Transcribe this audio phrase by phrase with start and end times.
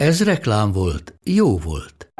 [0.00, 2.12] Ez reklám volt, jó volt.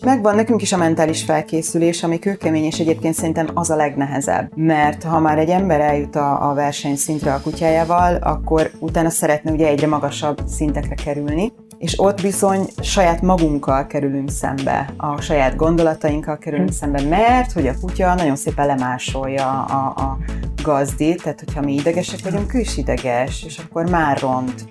[0.00, 4.56] Megvan nekünk is a mentális felkészülés, ami kőkemény, és egyébként szerintem az a legnehezebb.
[4.56, 9.66] Mert ha már egy ember eljut a, a versenyszintre a kutyájával, akkor utána szeretne ugye
[9.66, 16.72] egyre magasabb szintekre kerülni, és ott bizony saját magunkkal kerülünk szembe, a saját gondolatainkkal kerülünk
[16.72, 20.18] szembe, mert hogy a kutya nagyon szépen lemásolja a, a
[20.64, 24.64] gazdit, tehát hogyha mi idegesek vagyunk, ő is ideges, és akkor már ront.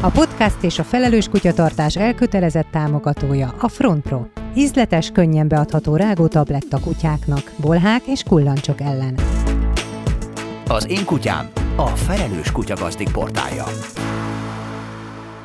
[0.00, 4.20] A podcast és a felelős kutyatartás elkötelezett támogatója a Frontpro.
[4.54, 9.14] Ízletes, könnyen beadható rágó tabletta kutyáknak, bolhák és kullancsok ellen.
[10.68, 13.64] Az én kutyám a felelős kutyagazdik portálja.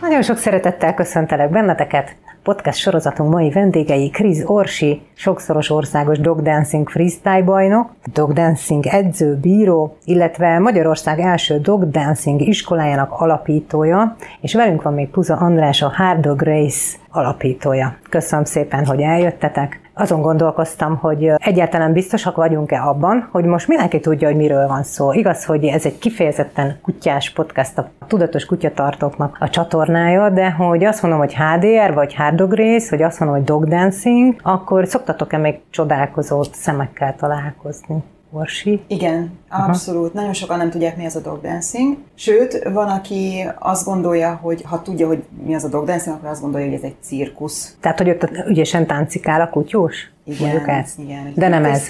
[0.02, 2.16] Nagyon sok szeretettel köszöntelek benneteket.
[2.48, 10.59] Podcast sorozatunk mai vendégei Kriz Orsi, sokszoros országos dogdancing freestyle bajnok, dogdancing edző, bíró, illetve
[10.59, 16.98] Magyarország első dogdancing iskolájának alapítója, és velünk van még Puza András, a Hard Dog Race
[17.09, 17.98] alapítója.
[18.09, 19.86] Köszönöm szépen, hogy eljöttetek.
[19.98, 25.14] Azon gondolkoztam, hogy egyáltalán biztosak vagyunk-e abban, hogy most mindenki tudja, hogy miről van szó.
[25.14, 31.02] Igaz, hogy ez egy kifejezetten kutyás podcast, a tudatos kutyatartóknak a csatornája, de hogy azt
[31.02, 35.59] mondom, hogy HDR vagy Hard Race, vagy azt mondom, hogy Dog Dancing, akkor szoktatok-e még
[35.70, 38.03] csodálkozó szemekkel találkozni?
[38.38, 38.81] Orsi?
[38.88, 40.05] Igen, abszolút.
[40.05, 40.11] Aha.
[40.13, 41.97] Nagyon sokan nem tudják, mi az a dog dancing.
[42.16, 46.29] Sőt, van, aki azt gondolja, hogy ha tudja, hogy mi az a dog dancing, akkor
[46.29, 47.77] azt gondolja, hogy ez egy cirkusz.
[47.79, 50.11] Tehát, hogy ott ügyesen táncikál a kutyós?
[50.23, 50.99] Igen, ezt?
[50.99, 51.31] igen.
[51.35, 51.88] De nem ez.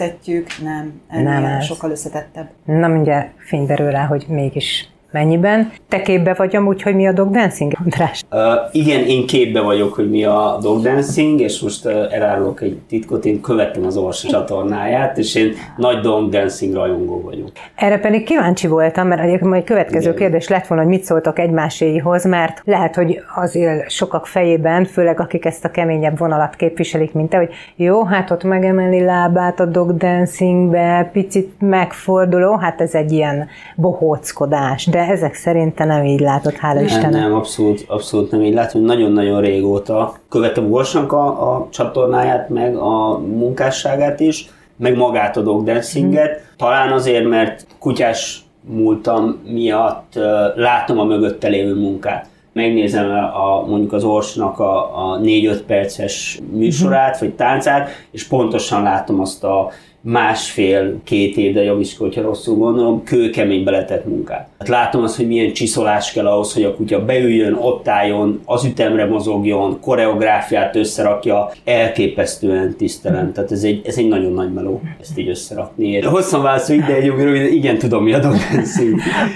[0.62, 1.66] Nem, nem ez.
[1.66, 2.50] sokkal összetettebb.
[2.66, 5.72] Na mindjárt fényderül rá, hogy mégis Mennyiben?
[5.90, 8.24] Te képbe vagy amúgy, hogy mi a dog dancing, András?
[8.32, 8.40] Uh,
[8.72, 13.26] igen, én képbe vagyok, hogy mi a dog dancing, és most uh, elárulok egy titkot,
[13.26, 17.50] én követtem az Orsa csatornáját, és én nagy dog dancing rajongó vagyok.
[17.76, 20.16] Erre pedig kíváncsi voltam, mert egyébként majd következő igen.
[20.16, 25.46] kérdés lett volna, hogy mit szóltok egymáséhoz, mert lehet, hogy azért sokak fejében, főleg akik
[25.46, 29.98] ezt a keményebb vonalat képviselik, mint te, hogy jó, hát ott megemeli lábát a dog
[29.98, 36.54] dancingbe, picit megforduló, hát ez egy ilyen bohóckodás, de ezek szerint te nem így látod,
[36.54, 37.22] hála Istennek.
[37.22, 38.82] Nem, abszolút, abszolút nem így látom.
[38.82, 46.32] Nagyon-nagyon régóta követem Gorsank a, csatornáját, meg a munkásságát is, meg magát a dog dancinget.
[46.32, 46.46] Hmm.
[46.58, 50.24] Talán azért, mert kutyás múltam miatt uh,
[50.56, 52.28] látom a mögötte lévő munkát
[52.58, 57.28] megnézem a, mondjuk az Orsnak a, a 4-5 perces műsorát, uh-huh.
[57.28, 59.72] vagy táncát, és pontosan látom azt a
[60.02, 64.50] másfél-két év, de jobb is, hogyha rosszul gondolom, kőkemény beletett munkát.
[64.60, 68.66] Hát látom azt, hogy milyen csiszolás kell ahhoz, hogy a kutya beüljön, ott álljon, az
[68.66, 73.32] ütemre mozogjon, koreográfiát összerakja, elképesztően tisztelem.
[73.34, 76.02] Tehát ez egy, ez egy nagyon nagy meló ezt így összerakni.
[76.02, 78.34] Hosszan válaszoljuk, de egy rövid, igen, tudom, mi a Oké.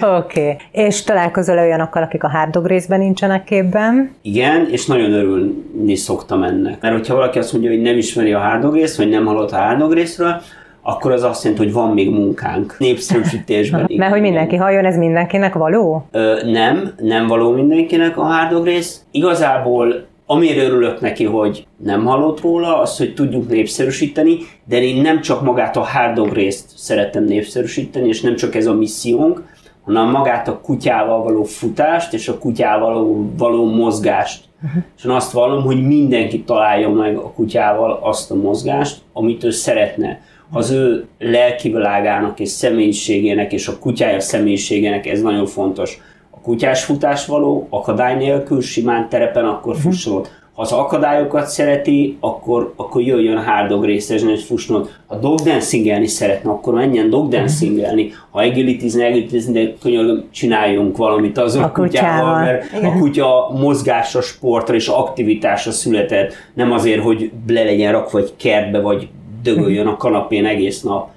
[0.02, 0.56] okay.
[0.72, 4.12] És találkozol olyanokkal, akik a hard részben nincsenek képben?
[4.22, 6.82] Igen, és nagyon örülni szoktam ennek.
[6.82, 9.58] Mert hogyha valaki azt mondja, hogy nem ismeri a hard részt, vagy nem hallott a
[9.58, 10.42] hard részről,
[10.82, 13.90] akkor az azt jelenti, hogy van még munkánk népszerűsítésben.
[13.98, 16.06] Mert hogy mindenki halljon, ez mindenkinek való?
[16.12, 19.06] Ö, nem, nem való mindenkinek a hárdog rész.
[19.12, 25.22] Igazából amire örülök neki, hogy nem hallott róla, az, hogy tudjuk népszerűsíteni, de én nem
[25.22, 29.44] csak magát a hárdog részt szeretem népszerűsíteni, és nem csak ez a missziónk,
[29.86, 34.44] hanem magát a kutyával való futást és a kutyával való, való mozgást.
[34.64, 34.84] Uh-huh.
[34.98, 39.50] És én azt vallom, hogy mindenki találja meg a kutyával azt a mozgást, amit ő
[39.50, 46.00] szeretne az ő lelkivilágának és személyiségének és a kutyája személyiségének ez nagyon fontos.
[46.30, 49.92] A kutyás futás való, akadály nélkül, simán terepen, akkor uh-huh.
[49.92, 56.08] fusson Ha az akadályokat szereti, akkor, akkor jöjjön a hárdog részesen, hogy fusson Ha dogdancingelni
[56.08, 58.12] szeretne, akkor menjen dogdancingelni.
[58.32, 62.86] Ha agilityzni, agilityzni, de könyörgöm, csináljunk valamit az a, a kutyával, mert Igen.
[62.86, 68.80] a kutya mozgásra, sportra és aktivitásra született, nem azért, hogy le legyen rakva egy kertbe,
[68.80, 69.10] vagy
[69.44, 71.10] dögöljön a kanapén egész nap.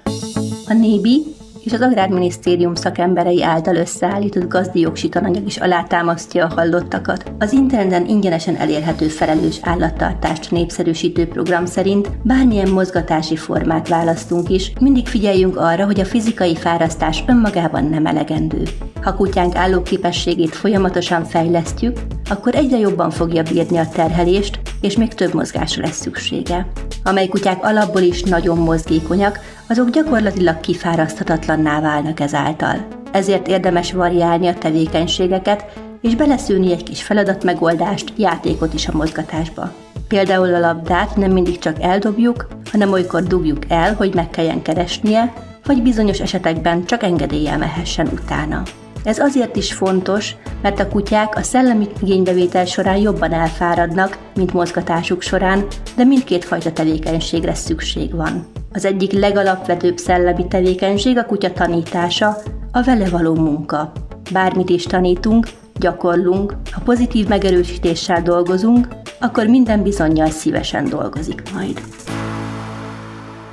[0.67, 1.23] A nébi
[1.65, 7.31] és az Agrárminisztérium szakemberei által összeállított gazdi tananyag is alátámasztja a hallottakat.
[7.39, 15.07] Az interneten ingyenesen elérhető felelős állattartást népszerűsítő program szerint bármilyen mozgatási formát választunk is, mindig
[15.07, 18.63] figyeljünk arra, hogy a fizikai fárasztás önmagában nem elegendő.
[19.01, 21.97] Ha kutyánk állóképességét folyamatosan fejlesztjük,
[22.29, 26.67] akkor egyre jobban fogja bírni a terhelést, és még több mozgásra lesz szüksége.
[27.03, 29.39] Amely kutyák alapból is nagyon mozgékonyak,
[29.69, 32.87] azok gyakorlatilag kifáraszthatatlanná válnak ezáltal.
[33.11, 35.65] Ezért érdemes variálni a tevékenységeket,
[36.01, 39.73] és beleszülni egy kis feladatmegoldást, játékot is a mozgatásba.
[40.07, 45.33] Például a labdát nem mindig csak eldobjuk, hanem olykor dugjuk el, hogy meg kelljen keresnie,
[45.65, 48.63] vagy bizonyos esetekben csak engedéllyel mehessen utána.
[49.05, 55.21] Ez azért is fontos, mert a kutyák a szellemi igénybevétel során jobban elfáradnak, mint mozgatásuk
[55.21, 55.65] során,
[55.95, 58.45] de mindkét fajta tevékenységre szükség van.
[58.71, 62.37] Az egyik legalapvetőbb szellemi tevékenység a kutya tanítása,
[62.71, 63.91] a vele való munka.
[64.31, 65.47] Bármit is tanítunk,
[65.79, 68.87] gyakorlunk, ha pozitív megerősítéssel dolgozunk,
[69.19, 71.81] akkor minden bizonyal szívesen dolgozik majd.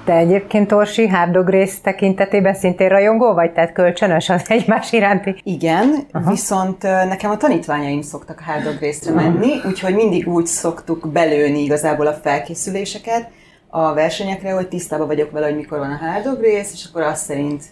[0.05, 3.53] Te egyébként Orsi hárdogrész tekintetében szintén rajongó vagy?
[3.53, 5.35] Tehát kölcsönös az egymás iránti?
[5.43, 6.31] Igen, Aha.
[6.31, 12.13] viszont nekem a tanítványaim szoktak a hárdogrészre menni, úgyhogy mindig úgy szoktuk belőni igazából a
[12.13, 13.31] felkészüléseket
[13.69, 17.63] a versenyekre, hogy tisztában vagyok vele, hogy mikor van a hárdogrész, és akkor azt szerint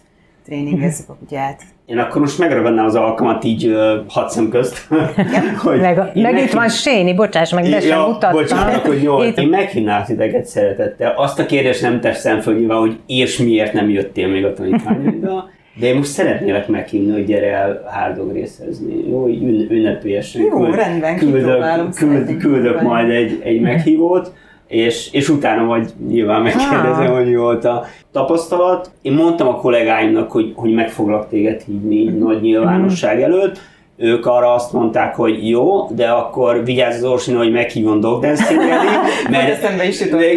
[0.44, 1.62] tréningezzük a kutyát.
[1.90, 3.74] Én akkor most megragadnám az alkalmat így uh,
[4.08, 4.88] hat szem közt.
[5.64, 8.40] hogy meg, meg itt van Séni, bocsáss meg, de ja, sem mutattam.
[8.40, 9.38] Bocsánat, hogy jó, itt...
[9.38, 11.14] én meghívnálok titeket szeretettel.
[11.16, 15.48] Azt a kérdést nem teszem föl nyilván, hogy és miért nem jöttél még a tanítványodra.
[15.80, 19.08] De én most szeretnélek meghívni, hogy gyere el hárdog részezni.
[19.08, 20.42] Jó, így ünnepélyesen.
[20.42, 24.32] Jó, rendben, küldök, küldök, küldök majd egy, egy meghívót
[24.70, 27.16] és, és utána majd nyilván megkérdezem, ah.
[27.16, 28.90] hogy mi volt a tapasztalat.
[29.02, 33.24] Én mondtam a kollégáimnak, hogy, hogy meg foglak téged hívni nagy nyilvánosság mhm.
[33.24, 33.58] előtt,
[34.02, 38.60] ők arra azt mondták, hogy jó, de akkor vigyázz az Orsin, hogy meghívom dog dancing
[39.30, 39.64] mert,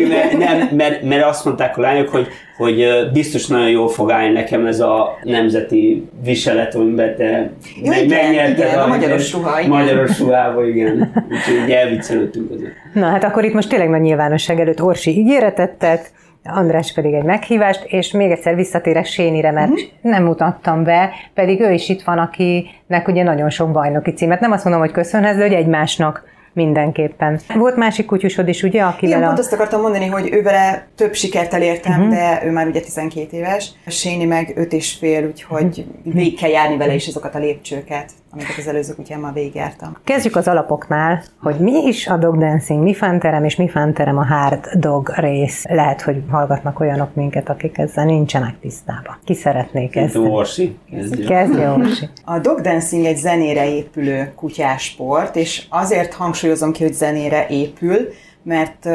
[0.07, 2.27] mert, nem, mert, mert, azt mondták a lányok, hogy,
[2.57, 7.51] hogy biztos nagyon jól fog állni nekem ez a nemzeti viselet, amiben te
[7.81, 9.59] jó, meg, igen, megnyerted igen, a, a magyaros ruha.
[9.59, 9.69] Igen.
[9.69, 11.11] Magyaros ruhába, igen.
[11.31, 12.73] Úgyhogy elviccelődtünk azért.
[12.93, 16.11] Na hát akkor itt most tényleg nagy nyilvánosság előtt Orsi ígéretet tett,
[16.43, 19.87] András pedig egy meghívást, és még egyszer visszatérek Sénire, mert uh-huh.
[20.01, 24.39] nem mutattam be, pedig ő is itt van, akinek ugye nagyon sok bajnoki címet.
[24.39, 27.39] Nem azt mondom, hogy köszönhez, de hogy egymásnak mindenképpen.
[27.55, 29.25] Volt másik kutyusod is, ugye, akivel Igen, a...
[29.25, 32.15] pont azt akartam mondani, hogy ővele több sikert elértem, uh-huh.
[32.15, 36.13] de ő már ugye 12 éves, a Séni meg 5 és fél, úgyhogy uh-huh.
[36.13, 39.97] végig kell járni vele is azokat a lépcsőket, amiket az előző kutyámmal végigjártam.
[40.03, 44.25] Kezdjük az alapoknál, hogy mi is a dog dancing, mi fanterem és mi fanterem a
[44.25, 45.63] hard dog rész.
[45.63, 49.17] Lehet, hogy hallgatnak olyanok minket, akik ezzel nincsenek tisztában.
[49.23, 50.29] Ki szeretné kezdeni?
[50.29, 50.77] Orsi.
[51.27, 52.09] Kezdje Orsi.
[52.25, 57.97] A dog dancing egy zenére épülő kutyásport, és azért hangsúlyozom ki, hogy zenére épül,
[58.43, 58.85] mert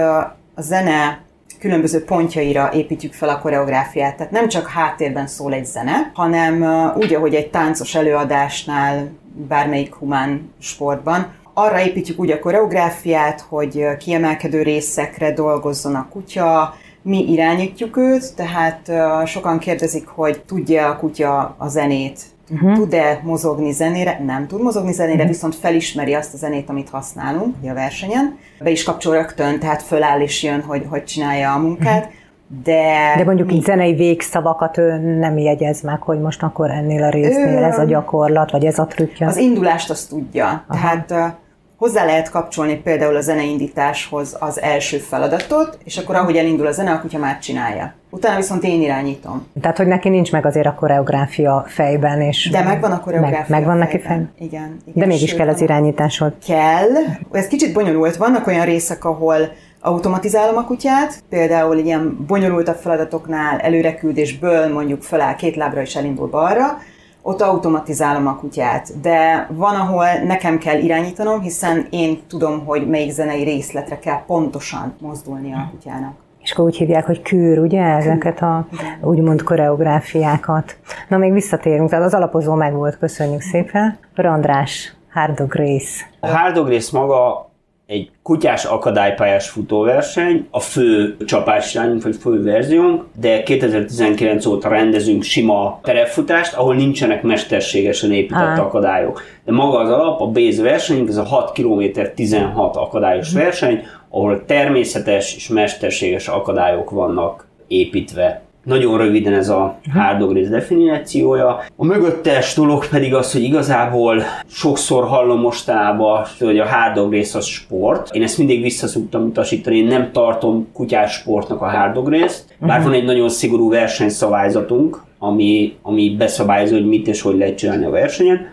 [0.55, 1.27] a zene
[1.59, 4.17] különböző pontjaira építjük fel a koreográfiát.
[4.17, 6.65] Tehát nem csak háttérben szól egy zene, hanem
[6.97, 9.09] úgy, ahogy egy táncos előadásnál
[9.49, 17.33] bármelyik humán sportban, arra építjük úgy a koreográfiát, hogy kiemelkedő részekre dolgozzon a kutya, mi
[17.33, 18.93] irányítjuk őt, tehát
[19.27, 22.21] sokan kérdezik, hogy tudja a kutya a zenét,
[22.51, 22.75] uh-huh.
[22.75, 25.31] tud-e mozogni zenére, nem tud mozogni zenére, uh-huh.
[25.31, 28.39] viszont felismeri azt a zenét, amit használunk a versenyen.
[28.59, 32.05] Be is kapcsol rögtön, tehát föláll és jön, hogy hogy csinálja a munkát.
[32.05, 32.18] Uh-huh.
[32.65, 37.09] De, De mondjuk így zenei végszavakat ő nem jegyez meg, hogy most akkor ennél a
[37.09, 39.27] résznél ő, ez a gyakorlat, vagy ez a trükkje?
[39.27, 40.65] Az indulást azt tudja.
[40.67, 41.05] Aha.
[41.07, 41.37] Tehát
[41.79, 46.91] hozzá lehet kapcsolni például a zeneindításhoz az első feladatot, és akkor ahogy elindul a zene,
[46.91, 47.95] a kutya már csinálja.
[48.11, 49.47] Utána viszont én irányítom.
[49.61, 52.49] Tehát, hogy neki nincs meg azért a koreográfia fejben, és...
[52.51, 54.33] De megvan a koreográfia meg, Megvan neki fejben?
[54.39, 54.93] Igen, igen.
[54.95, 56.33] De mégis Sőt, kell az irányításod.
[56.47, 56.91] Kell.
[57.33, 58.17] Ez kicsit bonyolult.
[58.17, 59.37] Vannak olyan részek, ahol
[59.81, 66.79] automatizálom a kutyát, például ilyen bonyolultabb feladatoknál előreküldésből mondjuk feláll két lábra és elindul balra,
[67.23, 73.11] ott automatizálom a kutyát, de van, ahol nekem kell irányítanom, hiszen én tudom, hogy melyik
[73.11, 76.15] zenei részletre kell pontosan mozdulni a kutyának.
[76.43, 78.67] És akkor úgy hívják, hogy kür, ugye, ezeket a
[79.01, 80.77] úgymond koreográfiákat.
[81.09, 83.99] Na, még visszatérünk, tehát az alapozó meg volt, köszönjük szépen.
[84.15, 86.07] András, Hard Grace.
[86.21, 87.48] A Hard Grace maga
[87.89, 95.81] egy kutyás akadálypályás futóverseny, a fő csapásirányunk, vagy fő verziónk, de 2019 óta rendezünk sima
[95.83, 98.65] terepfutást, ahol nincsenek mesterségesen épített ah.
[98.65, 99.23] akadályok.
[99.45, 101.83] De maga az alap, a base versenyünk, ez a 6 km
[102.15, 110.49] 16 akadályos verseny, ahol természetes és mesterséges akadályok vannak építve nagyon röviden ez a hárdogrész
[110.49, 111.61] definíciója.
[111.77, 118.15] A mögöttes dolog pedig az, hogy igazából sokszor hallom mostanában, hogy a hárdogrész az sport.
[118.15, 123.05] Én ezt mindig visszaszoktam utasítani, én nem tartom kutyás sportnak a hárdogrészt, bár van egy
[123.05, 128.47] nagyon szigorú versenyszabályzatunk, ami, ami beszabályozza, hogy mit és hogy lehet csinálni a versenyen,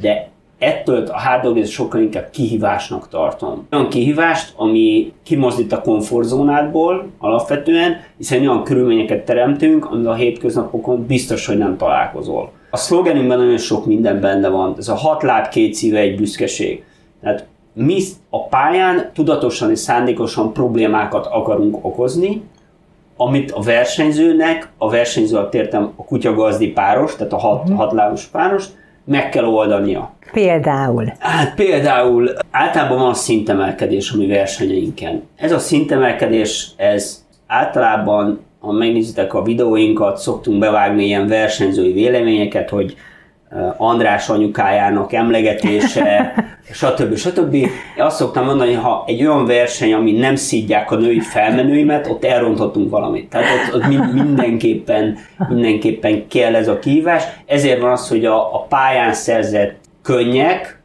[0.00, 0.28] de
[0.58, 3.66] ettől a hardogrész sokkal inkább kihívásnak tartom.
[3.72, 11.46] Olyan kihívást, ami kimozdít a komfortzónádból alapvetően, hiszen olyan körülményeket teremtünk, amivel a hétköznapokon biztos,
[11.46, 12.50] hogy nem találkozol.
[12.70, 14.74] A szlogenünkben nagyon sok minden benne van.
[14.78, 16.84] Ez a hat láb, két szíve, egy büszkeség.
[17.20, 22.42] Tehát mi a pályán tudatosan és szándékosan problémákat akarunk okozni,
[23.16, 27.76] amit a versenyzőnek, a versenyző alatt értem a kutyagazdi páros, tehát a hat, uh-huh.
[27.76, 28.64] hatlábos páros,
[29.06, 30.14] meg kell oldania.
[30.32, 31.12] Például?
[31.18, 35.22] Hát például általában van szintemelkedés a mi versenyeinken.
[35.36, 42.96] Ez a szintemelkedés, ez általában, ha megnézitek a videóinkat, szoktunk bevágni ilyen versenyzői véleményeket, hogy
[43.76, 46.34] András anyukájának emlegetése,
[46.72, 47.16] stb.
[47.16, 47.56] stb.
[47.98, 52.24] Azt szoktam mondani, hogy ha egy olyan verseny, ami nem szídják a női felmenőimet, ott
[52.24, 53.28] elronthatunk valamit.
[53.28, 55.16] Tehát ott, ott mindenképpen,
[55.48, 57.24] mindenképpen kell ez a kihívás.
[57.46, 60.80] Ezért van az, hogy a, a pályán szerzett könnyek,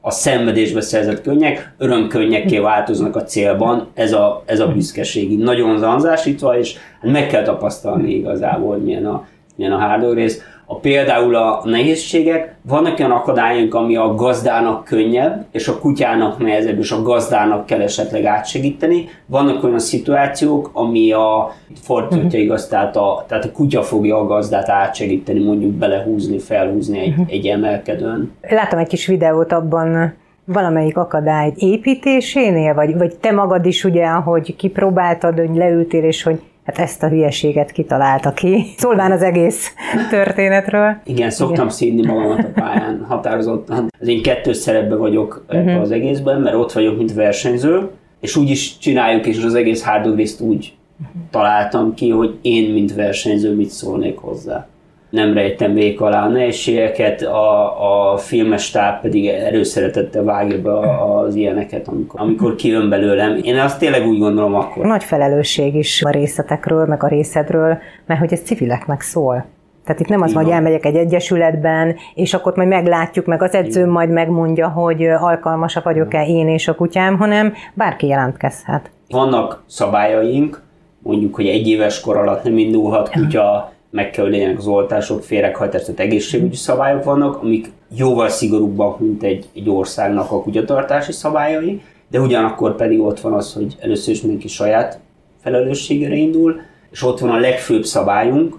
[0.00, 5.38] a szenvedésbe szerzett könnyek, örömkönnyekké változnak a célban, ez a, ez a büszkeség.
[5.38, 10.42] Nagyon zanzásítva, és meg kell tapasztalni igazából, hogy milyen a, milyen a hardware rész.
[10.72, 16.78] A, például a nehézségek, vannak olyan akadályok, ami a gazdának könnyebb, és a kutyának nehezebb,
[16.78, 19.08] és a gazdának kell esetleg átsegíteni.
[19.26, 21.52] Vannak olyan szituációk, ami a
[21.82, 22.40] fordítja uh-huh.
[22.40, 27.26] igaz, tehát a, tehát a kutya fogja a gazdát átsegíteni, mondjuk belehúzni, felhúzni egy, uh-huh.
[27.30, 28.32] egy emelkedőn.
[28.48, 30.14] Látom egy kis videót abban,
[30.44, 36.40] valamelyik akadály építésénél, vagy, vagy te magad is ugye, ahogy kipróbáltad, hogy leültél, és hogy
[36.64, 38.64] Hát ezt a hülyeséget kitalálta ki.
[38.76, 39.74] Szólván az egész
[40.10, 40.96] történetről.
[41.04, 41.70] Igen, szoktam Igen.
[41.70, 43.88] szídni magamat a pályán határozottan.
[44.00, 45.80] Az én kettős szerepben vagyok uh-huh.
[45.80, 47.90] az egészben, mert ott vagyok, mint versenyző,
[48.20, 51.22] és úgy is csináljuk, és az egész hardogrészt úgy uh-huh.
[51.30, 54.66] találtam ki, hogy én, mint versenyző mit szólnék hozzá
[55.12, 61.34] nem rejtem vék alá a nehézségeket, a, a filmes stáb pedig erőszeretette vágja be az
[61.34, 63.38] ilyeneket, amikor, amikor kijön belőlem.
[63.42, 64.86] Én azt tényleg úgy gondolom akkor.
[64.86, 69.44] Nagy felelősség is a részletekről, meg a részedről, mert hogy ez civileknek szól.
[69.84, 73.90] Tehát itt nem az, hogy elmegyek egy egyesületben, és akkor majd meglátjuk, meg az edzőm
[73.90, 78.90] majd megmondja, hogy alkalmasak vagyok-e én és a kutyám, hanem bárki jelentkezhet.
[79.08, 80.62] Vannak szabályaink,
[81.02, 85.22] mondjuk, hogy egy éves kor alatt nem indulhat kutya meg kell, hogy legyenek az oltások,
[85.22, 91.80] félreghajtás, tehát egészségügyi szabályok vannak, amik jóval szigorúbbak, mint egy, egy országnak a kutyatartási szabályai,
[92.10, 94.98] de ugyanakkor pedig ott van az, hogy először is mindenki saját
[95.42, 98.58] felelősségére indul, és ott van a legfőbb szabályunk,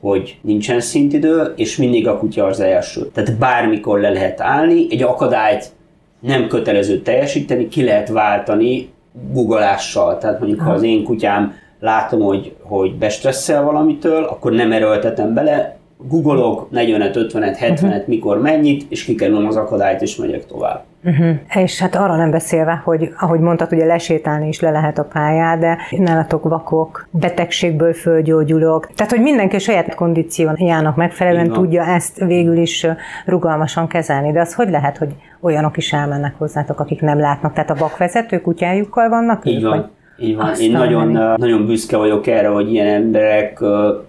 [0.00, 3.10] hogy nincsen szintidő, és mindig a kutya az első.
[3.12, 5.72] Tehát bármikor le lehet állni, egy akadályt
[6.20, 8.88] nem kötelező teljesíteni, ki lehet váltani
[9.32, 10.18] guggolással.
[10.18, 11.52] Tehát mondjuk, ha az én kutyám
[11.84, 15.76] látom, hogy, hogy bestresszel valamitől, akkor nem erőltetem bele,
[16.08, 18.06] googolok 45, 50, 70 uh-huh.
[18.06, 20.84] mikor mennyit, és kikerülöm az akadályt, és megyek tovább.
[21.04, 21.34] Uh-huh.
[21.54, 25.60] És hát arra nem beszélve, hogy ahogy mondtad, ugye lesétálni is le lehet a pályán,
[25.60, 28.90] de nálatok vakok, betegségből fölgyógyulok.
[28.94, 32.86] Tehát, hogy mindenki saját kondíciójának megfelelően tudja ezt végül is
[33.26, 34.32] rugalmasan kezelni.
[34.32, 37.52] De az hogy lehet, hogy olyanok is elmennek hozzátok, akik nem látnak?
[37.52, 39.46] Tehát a vakvezető kutyájukkal vannak?
[39.46, 39.78] Így ők, van.
[39.80, 39.90] Vagy?
[40.18, 40.48] Így van.
[40.48, 43.60] Aztán Én nagyon, nagyon büszke vagyok erre, hogy ilyen emberek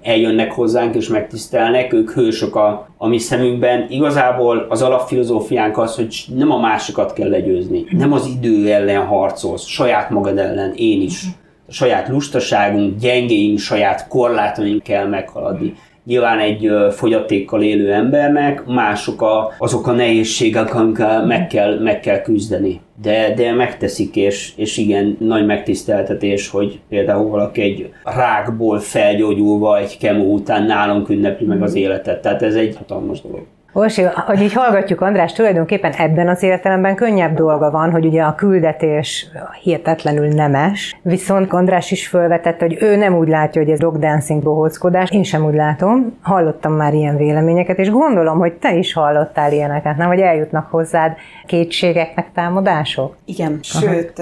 [0.01, 3.85] eljönnek hozzánk és megtisztelnek, ők hősök a, a mi szemünkben.
[3.89, 9.65] Igazából az alapfilozófiánk az, hogy nem a másikat kell legyőzni, nem az idő ellen harcolsz,
[9.65, 11.23] saját magad ellen, én is.
[11.67, 15.73] A saját lustaságunk, gyengéink, saját korlátaink kell meghaladni
[16.05, 22.21] nyilván egy fogyatékkal élő embernek mások a, azok a nehézségek, amikkel meg kell, meg kell
[22.21, 22.81] küzdeni.
[23.01, 29.97] De, de megteszik, és, és igen, nagy megtiszteltetés, hogy például valaki egy rákból felgyógyulva egy
[29.97, 32.21] kemó után nálunk ünnepli meg az életet.
[32.21, 33.45] Tehát ez egy hatalmas dolog.
[33.77, 38.35] Orsi, hogy így hallgatjuk András, tulajdonképpen ebben az értelemben könnyebb dolga van, hogy ugye a
[38.35, 39.27] küldetés
[39.61, 44.43] hihetetlenül nemes, viszont András is felvetett, hogy ő nem úgy látja, hogy ez rock dancing
[44.43, 49.51] bohóckodás, én sem úgy látom, hallottam már ilyen véleményeket, és gondolom, hogy te is hallottál
[49.51, 51.15] ilyeneket, nem, hogy eljutnak hozzád
[51.45, 53.15] kétségek, meg támadások?
[53.25, 53.85] Igen, Aha.
[53.85, 54.19] sőt,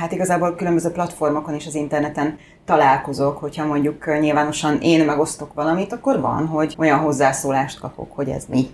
[0.00, 6.20] hát igazából különböző platformokon és az interneten találkozok, hogyha mondjuk nyilvánosan én megosztok valamit, akkor
[6.20, 8.66] van, hogy olyan hozzászólást kapok, hogy ez mi,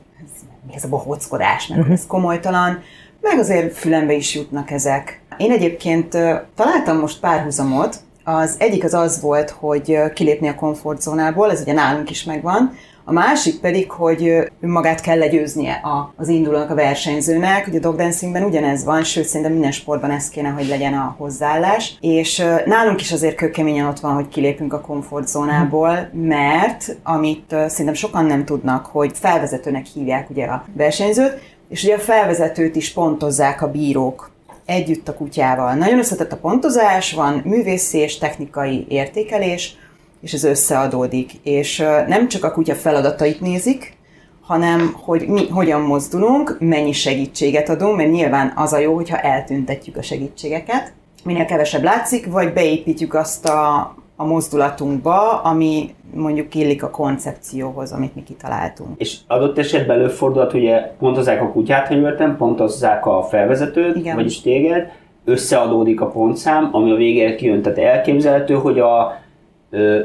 [0.69, 1.95] mi ez a bohóckodás, meg uh-huh.
[1.95, 2.83] ez komolytalan,
[3.21, 5.21] meg azért fülembe is jutnak ezek.
[5.37, 6.09] Én egyébként
[6.55, 12.11] találtam most párhuzamot Az egyik az az volt, hogy kilépni a komfortzónából, ez ugye nálunk
[12.11, 12.77] is megvan,
[13.09, 17.67] a másik pedig, hogy magát kell legyőznie a, az indulónak, a versenyzőnek.
[17.67, 21.97] Ugye a dogdancingben ugyanez van, sőt szerintem minden sportban ez kéne, hogy legyen a hozzáállás.
[22.01, 28.25] És nálunk is azért kőkeményen ott van, hogy kilépünk a komfortzónából, mert amit szerintem sokan
[28.25, 33.71] nem tudnak, hogy felvezetőnek hívják ugye a versenyzőt, és ugye a felvezetőt is pontozzák a
[33.71, 34.31] bírók
[34.65, 35.75] együtt a kutyával.
[35.75, 39.77] Nagyon összetett a pontozás, van művészi és technikai értékelés,
[40.21, 41.33] és ez összeadódik.
[41.43, 43.97] És nem csak a kutya feladatait nézik,
[44.41, 49.97] hanem hogy mi hogyan mozdulunk, mennyi segítséget adunk, mert nyilván az a jó, hogyha eltüntetjük
[49.97, 50.93] a segítségeket,
[51.25, 58.15] minél kevesebb látszik, vagy beépítjük azt a, a mozdulatunkba, ami mondjuk illik a koncepcióhoz, amit
[58.15, 59.01] mi kitaláltunk.
[59.01, 64.15] És adott esetben előfordulhat, ugye pontozzák a kutyát, ha jöttem, pontozzák a felvezetőt, Igen.
[64.15, 64.91] vagyis téged,
[65.25, 67.63] összeadódik a pontszám, ami a végére kijön.
[67.63, 69.19] Tehát elképzelhető, hogy a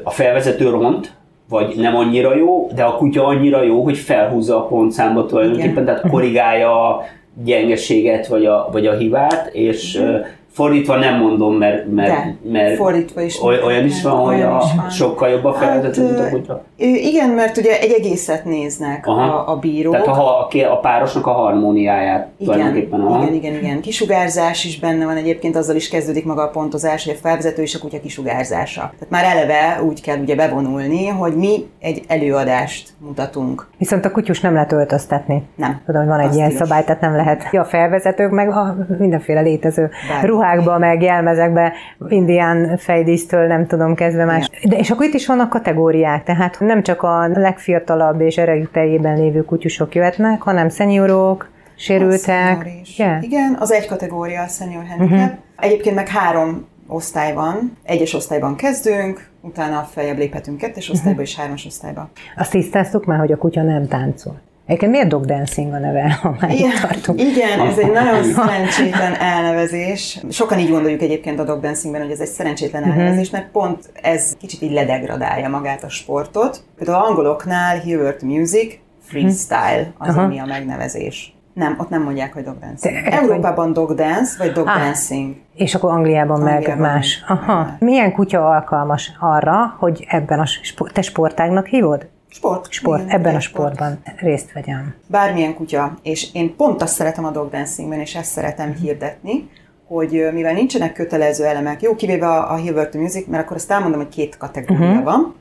[0.04, 1.14] a felvezető ront,
[1.50, 5.86] vagy nem annyira jó, de a kutya annyira jó, hogy felhúzza a pontszámot tulajdonképpen, Igen.
[5.86, 7.04] tehát korrigálja a
[7.44, 10.26] gyengeséget, vagy a, vagy a hibát, és Igen.
[10.54, 14.90] Fordítva nem mondom, mert, mert, De, mert fordítva is olyan is van, hogy a, van.
[14.90, 16.64] sokkal jobb a feladat, hát, mint a kutya.
[16.76, 19.94] Igen, mert ugye egy egészet néznek a, a bírók.
[19.94, 23.02] Tehát a, a párosnak a harmóniáját igen, tulajdonképpen.
[23.02, 23.22] Aha.
[23.22, 23.82] Igen, igen, igen.
[23.82, 27.76] Kisugárzás is benne van egyébként, azzal is kezdődik maga a pontozás, hogy a felvezető és
[27.76, 28.82] a kutya kisugárzása.
[28.82, 33.68] Tehát már eleve úgy kell ugye bevonulni, hogy mi egy előadást mutatunk.
[33.78, 35.44] Viszont a kutyus nem lehet öltöztetni.
[35.56, 35.82] Nem.
[35.86, 36.68] Tudom, hogy van egy ilyen tilos.
[36.68, 37.50] szabály, tehát nem lehet.
[37.52, 41.74] A felvezetők meg a mindenféle létező Bár ruhákba, meg jelmezekbe,
[42.08, 44.50] indián fejdísztől nem tudom kezdve más.
[44.70, 49.46] De és akkor itt is vannak kategóriák, tehát nem csak a legfiatalabb és erejüteljében lévő
[49.46, 52.68] kutyusok jöhetnek, hanem szeniorok, sérültek.
[52.98, 53.24] Yeah.
[53.24, 55.20] Igen, az egy kategória a senior handicap.
[55.20, 55.38] Uh-huh.
[55.60, 57.78] Egyébként meg három osztály van.
[57.84, 61.28] Egyes osztályban kezdünk, utána feljebb léphetünk kettes osztályba uh-huh.
[61.28, 62.10] és hármas osztályba.
[62.38, 64.42] Azt tisztáztuk már, hogy a kutya nem táncol.
[64.66, 67.22] Egyébként miért dog dancing a neve, ha már igen, tartunk?
[67.22, 70.20] Igen, ez egy nagyon szerencsétlen elnevezés.
[70.30, 72.98] Sokan így gondoljuk egyébként a dog dancingben, hogy ez egy szerencsétlen uh-huh.
[72.98, 76.64] elnevezés, mert pont ez kicsit így ledegradálja magát a sportot.
[76.78, 80.24] Például angoloknál Hilbert Music, freestyle az, uh-huh.
[80.24, 81.36] ami a megnevezés.
[81.54, 83.04] Nem, ott nem mondják, hogy dog dancing.
[83.04, 85.36] De, Európában dog dance, vagy dog ah, dancing.
[85.56, 87.24] És akkor Angliában, Angliában meg más.
[87.28, 87.76] Aha.
[87.80, 90.46] Milyen kutya alkalmas arra, hogy ebben a
[90.94, 92.08] te sportágnak hívod?
[92.34, 92.72] Sport.
[92.72, 93.02] Sport.
[93.02, 94.20] Igen, Ebben a sportban sport.
[94.20, 94.96] részt vegyem.
[95.08, 98.84] Bármilyen kutya, és én pont azt szeretem a dog dancingben, és ezt szeretem uh-huh.
[98.84, 99.50] hirdetni,
[99.88, 103.72] hogy mivel nincsenek kötelező elemek, jó, kivéve a, a Hilbert to Music, mert akkor azt
[103.72, 105.04] elmondom, hogy két kategória uh-huh.
[105.04, 105.36] van.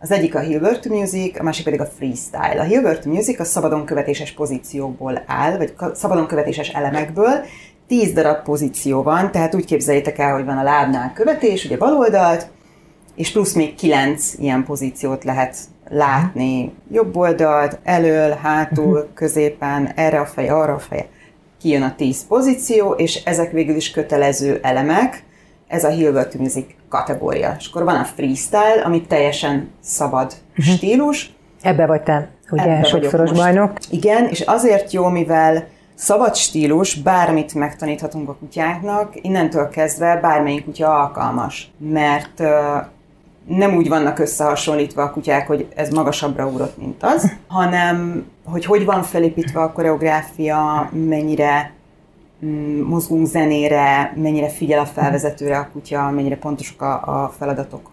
[0.00, 2.60] Az egyik a Hilbert to Music, a másik pedig a freestyle.
[2.60, 7.44] A Hilbert to Music a szabadon követéses pozíciókból áll, vagy szabadon követéses elemekből,
[7.86, 11.96] tíz darab pozíció van, tehát úgy képzeljétek el, hogy van a lábnál követés, ugye bal
[11.96, 12.50] oldalt,
[13.14, 15.56] és plusz még kilenc ilyen pozíciót lehet
[15.88, 16.72] látni.
[16.92, 19.14] Jobb oldalt, elől, hátul, mhm.
[19.14, 21.06] középen, erre a feje, arra a feje.
[21.60, 25.24] Kijön a tíz pozíció, és ezek végül is kötelező elemek.
[25.68, 27.54] Ez a Hilbert Music kategória.
[27.58, 30.74] És akkor van a freestyle, ami teljesen szabad uh-huh.
[30.74, 31.34] stílus.
[31.62, 33.72] Ebbe vagy te, ugye, Ebbe sokszoros bajnok.
[33.90, 41.00] Igen, és azért jó, mivel szabad stílus, bármit megtaníthatunk a kutyáknak, innentől kezdve bármelyik kutya
[41.00, 41.70] alkalmas.
[41.78, 42.42] Mert
[43.48, 48.84] nem úgy vannak összehasonlítva a kutyák, hogy ez magasabbra ugrott, mint az, hanem hogy hogy
[48.84, 51.72] van felépítve a koreográfia, mennyire
[52.44, 57.90] mm, mozgunk zenére, mennyire figyel a felvezetőre a kutya, mennyire pontosak a, a feladatok.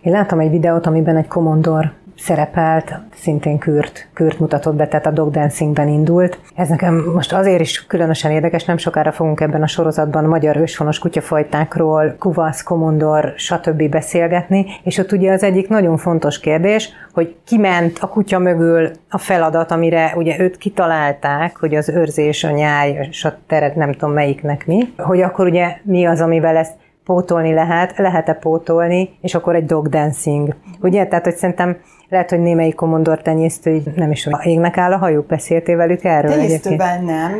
[0.00, 5.10] Én láttam egy videót, amiben egy komondor szerepelt, szintén kürt, kürt mutatott be, tehát a
[5.10, 6.38] dog dancingben indult.
[6.54, 10.98] Ez nekem most azért is különösen érdekes, nem sokára fogunk ebben a sorozatban magyar őshonos
[10.98, 13.88] kutyafajtákról, kuvasz, komondor, stb.
[13.88, 19.18] beszélgetni, és ott ugye az egyik nagyon fontos kérdés, hogy kiment a kutya mögül a
[19.18, 24.12] feladat, amire ugye őt kitalálták, hogy az őrzés, a nyáj, és a teret nem tudom
[24.12, 26.72] melyiknek mi, hogy akkor ugye mi az, amivel ezt
[27.04, 30.54] pótolni lehet, lehet-e pótolni, és akkor egy dog dancing.
[30.80, 31.06] Ugye?
[31.06, 31.76] Tehát, hogy szerintem
[32.10, 36.30] lehet, hogy némelyik komondor tenyésztő így nem is égnek áll a hajuk, beszéltél velük erről?
[36.30, 37.32] Tenyésztőben nem,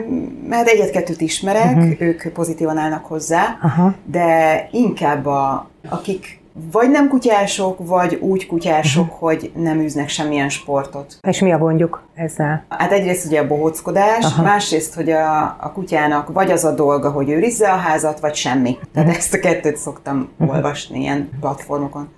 [0.49, 2.01] mert egyet-kettőt ismerek, uh-huh.
[2.01, 3.93] ők pozitívan állnak hozzá, uh-huh.
[4.05, 6.39] de inkább a, akik
[6.73, 9.19] vagy nem kutyások, vagy úgy kutyások, uh-huh.
[9.19, 11.19] hogy nem űznek semmilyen sportot.
[11.23, 12.65] És mi a gondjuk ezzel?
[12.69, 14.45] Hát egyrészt ugye a bohóckodás, uh-huh.
[14.45, 18.79] másrészt, hogy a, a kutyának vagy az a dolga, hogy őrizze a házat, vagy semmi.
[18.93, 19.17] Tehát uh-huh.
[19.17, 20.57] ezt a kettőt szoktam uh-huh.
[20.57, 22.09] olvasni ilyen platformokon.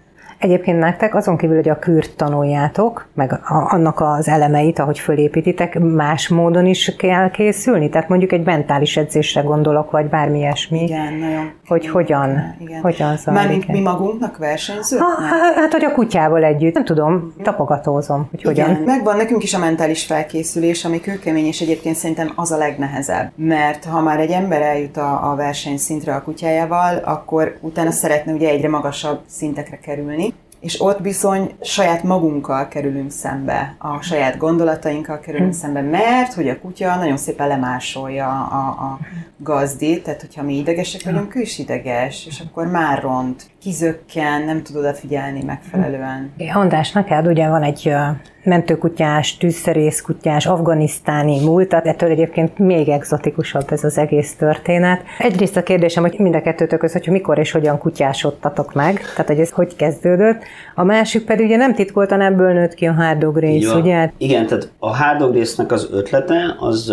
[0.42, 6.28] Egyébként nektek azon kívül, hogy a kürt tanuljátok, meg annak az elemeit, ahogy fölépítitek, más
[6.28, 7.88] módon is kell készülni?
[7.88, 10.82] Tehát mondjuk egy mentális edzésre gondolok, vagy bármi ilyesmi.
[10.82, 11.50] Igen, nagyon.
[11.66, 12.80] Hogy hogyan, Igen.
[12.80, 15.00] hogyan zajlik Mármint mi magunknak versenyzők?
[15.00, 15.22] Ha,
[15.54, 16.74] hát, hogy a kutyával együtt.
[16.74, 18.70] Nem tudom, tapogatózom, hogy hogyan.
[18.70, 23.32] Igen, megvan nekünk is a mentális felkészülés, ami kőkemény, és egyébként szerintem az a legnehezebb.
[23.34, 28.48] Mert ha már egy ember eljut a, a versenyszintre a kutyájával, akkor utána szeretne ugye
[28.48, 30.31] egyre magasabb szintekre kerülni,
[30.62, 36.58] és ott bizony saját magunkkal kerülünk szembe, a saját gondolatainkkal kerülünk szembe, mert hogy a
[36.58, 38.98] kutya nagyon szépen lemásolja a, a
[39.36, 44.62] gazdit, tehát hogyha mi idegesek vagyunk, ő is ideges, és akkor már ront, kizökken, nem
[44.62, 46.32] tud odafigyelni megfelelően.
[46.52, 47.94] András, neked ugye van egy
[48.44, 55.02] mentőkutyás, tűzszerészkutyás, afganisztáni múltat, ettől egyébként még egzotikusabb ez az egész történet.
[55.18, 59.26] Egyrészt a kérdésem, hogy mind a kettőtök között, hogy mikor és hogyan kutyásodtatok meg, tehát
[59.26, 60.42] hogy ez hogy kezdődött.
[60.74, 63.80] A másik pedig ugye nem titkoltan ebből nőtt ki a hard dog van.
[63.80, 64.10] ugye?
[64.18, 66.92] Igen, tehát a hard dog résznek az ötlete az,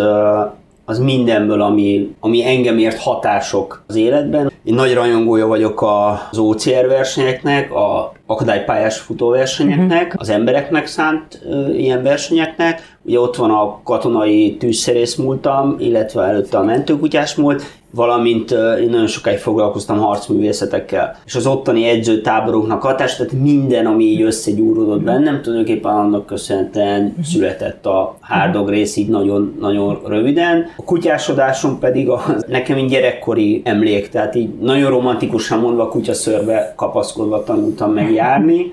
[0.90, 4.52] az mindenből, ami, ami engem ért hatások az életben.
[4.64, 5.82] Én nagy rajongója vagyok
[6.30, 12.98] az OCR versenyeknek, a akadálypályás futóversenyeknek, az embereknek szánt ö, ilyen versenyeknek.
[13.02, 18.50] Ugye ott van a katonai tűzszerész múltam, illetve előtte a mentőkutyás múlt, valamint
[18.80, 21.16] én nagyon sokáig foglalkoztam harcművészetekkel.
[21.26, 27.86] És az ottani edzőtáboroknak hatás, tehát minden, ami így összegyúródott bennem, tulajdonképpen annak köszönhetően született
[27.86, 30.66] a hard dog rész így nagyon, nagyon röviden.
[30.76, 37.44] A kutyásodásom pedig a, nekem egy gyerekkori emlék, tehát így nagyon romantikusan mondva kutyaszörbe kapaszkodva
[37.44, 38.72] tanultam meg járni,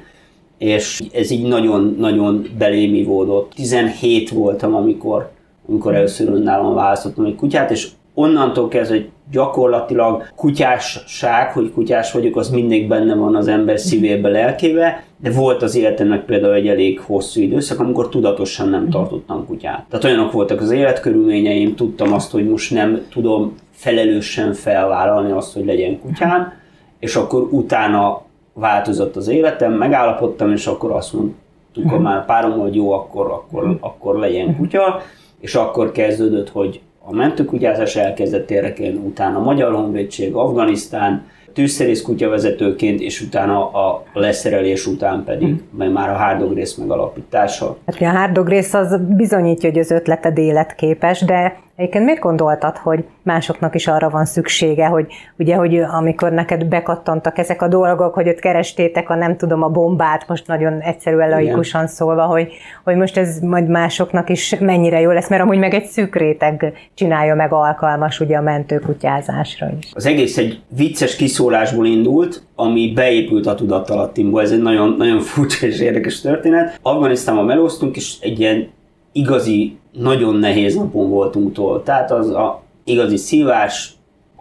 [0.57, 3.51] és ez így nagyon-nagyon belém ivódott.
[3.55, 5.29] 17 voltam, amikor,
[5.67, 7.87] amikor először önállóan választottam egy kutyát, és
[8.19, 14.29] onnantól kezdve, hogy gyakorlatilag kutyásság, hogy kutyás vagyok, az mindig benne van az ember szívébe,
[14.29, 19.85] lelkébe, de volt az életemnek például egy elég hosszú időszak, amikor tudatosan nem tartottam kutyát.
[19.89, 25.65] Tehát olyanok voltak az életkörülményeim, tudtam azt, hogy most nem tudom felelősen felvállalni azt, hogy
[25.65, 26.53] legyen kutyám,
[26.99, 28.21] és akkor utána
[28.53, 33.77] változott az életem, megállapodtam, és akkor azt mondtuk a már párom, hogy jó, akkor, akkor,
[33.79, 35.01] akkor legyen kutya,
[35.39, 42.99] és akkor kezdődött, hogy a mentőkutyázás elkezdett érdekelni, utána a Magyar Honvédség, Afganisztán, tűzszerész kutyavezetőként,
[42.99, 47.77] és utána a leszerelés után pedig, mert már a hard dog rész megalapítása.
[47.85, 52.77] Hát a hard dog rész az bizonyítja, hogy az ötleted életképes, de egyébként miért gondoltad,
[52.77, 58.13] hogy másoknak is arra van szüksége, hogy ugye, hogy amikor neked bekattantak ezek a dolgok,
[58.13, 62.51] hogy ott kerestétek a nem tudom a bombát, most nagyon egyszerűen laikusan szólva, hogy,
[62.83, 66.73] hogy most ez majd másoknak is mennyire jó lesz, mert amúgy meg egy szűk réteg
[66.93, 69.91] csinálja meg alkalmas ugye a mentőkutyázásra is.
[69.93, 74.41] Az egész egy vicces kiszólásból indult, ami beépült a tudatalattimba.
[74.41, 76.79] Ez egy nagyon, nagyon furcsa és érdekes történet.
[76.81, 78.75] Afganisztánban melóztunk, és egy ilyen
[79.11, 81.83] igazi, nagyon nehéz napon voltunk túl.
[81.83, 83.91] Tehát az a igazi szívás,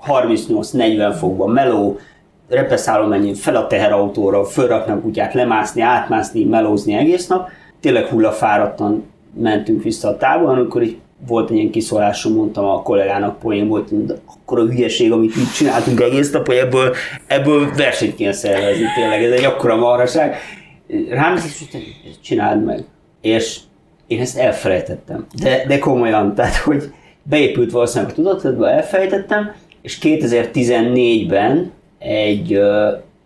[0.06, 1.98] 38-40 fokban meló,
[2.48, 7.48] repeszálom ennyi fel a teherautóra, fölrakni a kutyát, lemászni, átmászni, melózni egész nap.
[7.80, 13.38] Tényleg hullafáradtan mentünk vissza a távolba, amikor így volt egy ilyen kiszólásom, mondtam a kollégának
[13.38, 16.94] poén volt, hogy akkor a hülyeség, amit így csináltunk egész nap, hogy ebből,
[17.26, 20.36] ebből versenyt kéne szervezni, tényleg ez egy akkora marhaság.
[21.08, 21.68] Rám is
[22.22, 22.84] csináld meg.
[23.20, 23.58] És
[24.06, 25.26] én ezt elfelejtettem.
[25.42, 26.82] De, de komolyan, tehát hogy
[27.22, 32.60] beépült valószínűleg a tudatodba, elfelejtettem, és 2014-ben egy,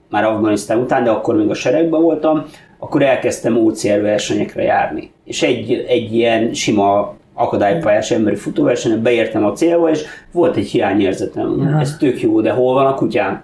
[0.08, 2.44] már Afganisztán után, de akkor még a seregben voltam,
[2.78, 5.10] akkor elkezdtem OCR versenyekre járni.
[5.24, 11.60] És egy, egy ilyen sima akadálypályás emberi futóversenyen beértem a célba, és volt egy hiányérzetem.
[11.60, 11.80] Aha.
[11.80, 13.42] Ez tök jó, de hol van a kutyám?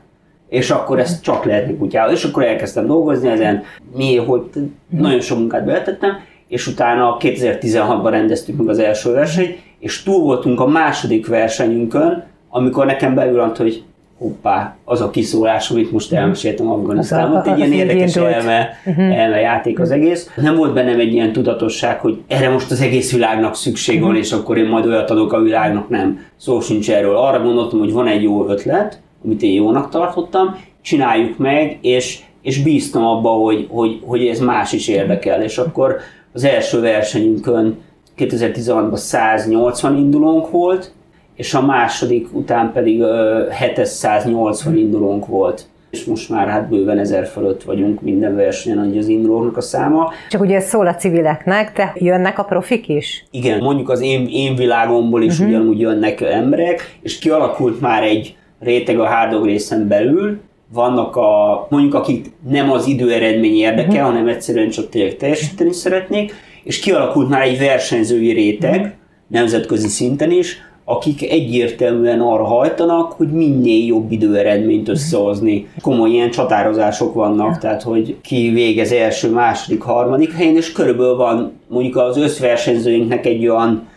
[0.49, 2.13] És akkor ezt csak lehetni kutyával.
[2.13, 3.63] És akkor elkezdtem dolgozni ezen,
[3.97, 4.43] mi, hogy
[4.89, 6.13] nagyon sok munkát beletettem,
[6.49, 12.87] és utána 2016-ban rendeztük meg az első versenyt, és túl voltunk a második versenyünkön, amikor
[12.87, 13.85] nekem beüllant, hogy
[14.19, 17.43] hoppá, az a kiszólás, amit most elmeséltem Afganisztánban.
[17.43, 20.31] Egy ilyen érdekes elme, elme játék az egész.
[20.37, 24.33] Nem volt bennem egy ilyen tudatosság, hogy erre most az egész világnak szükség van, és
[24.33, 26.21] akkor én majd olyat adok a világnak, nem.
[26.37, 27.17] Szó sincs erről.
[27.17, 32.63] Arra gondoltam, hogy van egy jó ötlet, amit én jónak tartottam, csináljuk meg, és, és
[32.63, 35.43] bíztam abba, hogy, hogy, hogy ez más is érdekel.
[35.43, 35.97] És akkor
[36.37, 37.79] az első versenyünkön
[38.19, 40.93] 2016-ban 180 indulónk volt,
[41.35, 45.67] és a második után pedig ö, 780 indulónk volt.
[45.91, 50.13] És most már hát bőven ezer fölött vagyunk minden versenyen, annyi az indulóknak a száma.
[50.31, 53.25] Csak ugye ez szól a civileknek, de jönnek a profik is?
[53.31, 55.49] Igen, mondjuk az én, én világomból is uh-huh.
[55.49, 60.41] ugyanúgy jönnek emberek, és kialakult már egy réteg a hard dog részen belül,
[60.73, 64.05] vannak a, mondjuk akik nem az időeredmény érdeke, uh-huh.
[64.05, 68.93] hanem egyszerűen csak tényleg teljesíteni szeretnék, és kialakult már egy versenyzői réteg, uh-huh.
[69.29, 75.69] nemzetközi szinten is, akik egyértelműen arra hajtanak, hogy minél jobb időeredményt összehozni.
[75.81, 81.53] Komoly ilyen csatározások vannak, tehát hogy ki végez első, második, harmadik helyen, és körülbelül van
[81.69, 83.89] mondjuk az összversenyzőinknek egy olyan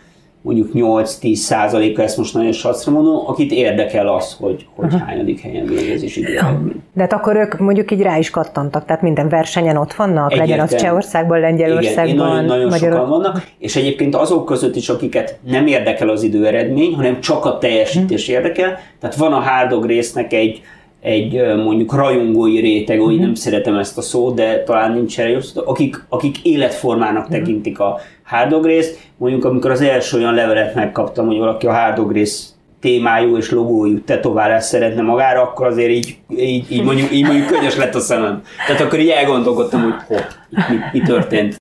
[0.42, 5.66] mondjuk 8-10 százaléka, ezt most nagyon sacra mondom, akit érdekel az, hogy, hogy hányadik helyen
[5.66, 6.82] végez is időeredmény.
[6.92, 10.60] De hát akkor ők mondjuk így rá is kattantak, tehát minden versenyen ott vannak, legyen
[10.60, 12.92] az Csehországban, Lengyelországban, Igen, nagyon, nagyon Magyar...
[12.92, 17.58] sokan vannak, és egyébként azok között is, akiket nem érdekel az időeredmény, hanem csak a
[17.58, 18.34] teljesítés hmm.
[18.34, 20.62] érdekel, tehát van a hárdog résznek egy
[21.00, 23.20] egy mondjuk rajongói réteg, hogy mm.
[23.20, 27.30] nem szeretem ezt a szót, de talán nincs erre jobb akik, akik életformának mm.
[27.30, 28.98] tekintik a hárdogrészt.
[29.16, 34.66] Mondjuk amikor az első olyan levelet megkaptam, hogy valaki a hárdogrész témájú és logójú tetoválást
[34.66, 38.42] szeretne magára, akkor azért így, így, így, mondjuk, így mondjuk könnyes lett a szemem.
[38.66, 41.59] Tehát akkor így elgondolkodtam, hogy hopp, mi, mi történt.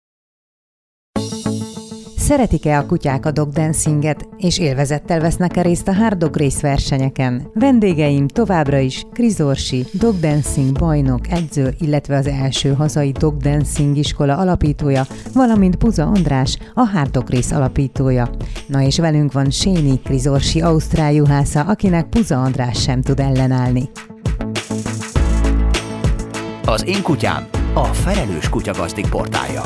[2.30, 7.52] Szeretik-e a kutyák a dog dancinget, és élvezettel vesznek-e részt a hard dog race versenyeken?
[7.54, 13.98] Vendégeim továbbra is Kriz Orsi, dog dancing bajnok, edző, illetve az első hazai dog dancing
[13.98, 18.30] iskola alapítója, valamint Puza András, a hard dog race alapítója.
[18.68, 23.90] Na és velünk van Séni, Kriz Orsi ausztrál juhásza, akinek Puza András sem tud ellenállni.
[26.66, 29.62] Az én kutyám a felelős kutyagazdik portálja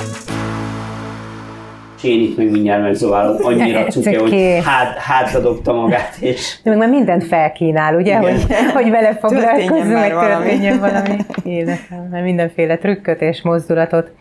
[2.04, 6.58] én itt meg mindjárt megzoválom, annyira cuke, hogy hát, hátra dobta magát, és...
[6.64, 11.16] De meg már mindent felkínál, ugye, hogy, hogy vele foglalkozzunk, meg történjen valami.
[11.44, 14.12] Életem, mert mindenféle trükköt és mozdulatot.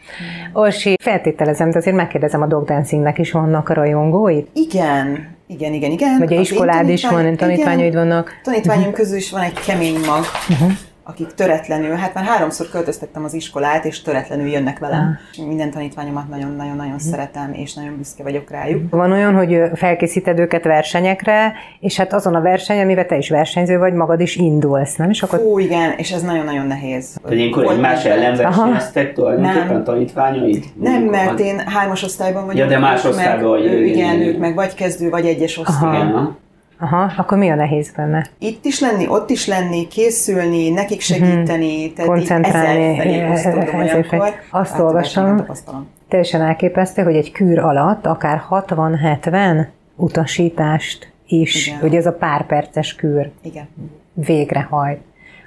[0.53, 4.49] Orsi, feltételezem, de azért megkérdezem, a dog dancingnek is vannak a rajongóit?
[4.53, 6.18] Igen, igen, igen, igen.
[6.18, 8.40] Vagy a iskolád is van, tanítványaid vannak?
[8.42, 10.73] Tanítványom közül is van egy kemény mag, uh-huh
[11.04, 15.18] akik töretlenül, hát már háromszor költöztettem az iskolát, és töretlenül jönnek velem.
[15.38, 15.46] Ah.
[15.46, 17.10] Minden tanítványomat nagyon-nagyon-nagyon mm.
[17.10, 18.90] szeretem, és nagyon büszke vagyok rájuk.
[18.90, 23.78] Van olyan, hogy felkészíted őket versenyekre, és hát azon a verseny, amivel te is versenyző
[23.78, 25.10] vagy, magad is indulsz, nem?
[25.10, 25.40] És akkor...
[25.40, 27.16] Ó, igen, és ez nagyon-nagyon nehéz.
[27.22, 30.64] Hogy ilyenkor egy más ellen versenyeztek tulajdonképpen tanítványaid?
[30.80, 32.60] Nem, mert én hármas osztályban vagyok.
[32.60, 33.86] Ja, de más osztályban vagy.
[33.86, 36.08] Igen, ők meg vagy kezdő, vagy egyes osztály.
[36.83, 38.27] Aha, akkor mi a nehéz benne?
[38.38, 41.95] Itt is lenni, ott is lenni, készülni, nekik segíteni, uh-huh.
[41.95, 43.21] tehát koncentrálni.
[44.51, 45.47] Azt olvasom,
[46.09, 49.66] teljesen elképesztő, hogy egy kür alatt akár 60-70
[49.97, 51.79] utasítást is, Igen.
[51.79, 53.68] hogy ez a pár perces kür Igen.
[54.14, 55.01] végrehajt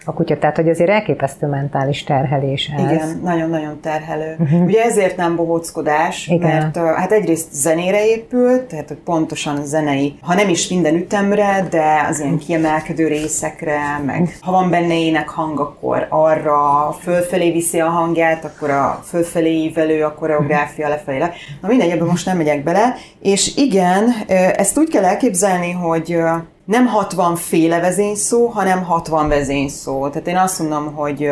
[0.06, 0.38] a kutya.
[0.38, 2.84] Tehát, hogy azért elképesztő mentális terhelés ez.
[2.84, 4.36] Igen, nagyon-nagyon terhelő.
[4.40, 4.64] Uh-huh.
[4.64, 6.50] Ugye ezért nem bohóckodás, Igen.
[6.50, 12.06] mert hát egyrészt zenére épült, tehát hogy pontosan zenei, ha nem is minden ütemre, de
[12.10, 17.90] az ilyen kiemelkedő részekre, meg ha van benne ének hang, akkor arra fölfelé viszi a
[17.90, 21.18] hangját, akkor a fölfelé ívelő, a koreográfia lefelé.
[21.18, 21.32] Le.
[21.62, 22.96] Na mindegy, ebben most nem megyek bele.
[23.22, 24.14] És igen,
[24.56, 26.18] ezt úgy kell elképzelni, hogy
[26.66, 30.10] nem 60 féle vezényszó, hanem 60 vezényszó.
[30.10, 31.32] Tehát én azt mondom, hogy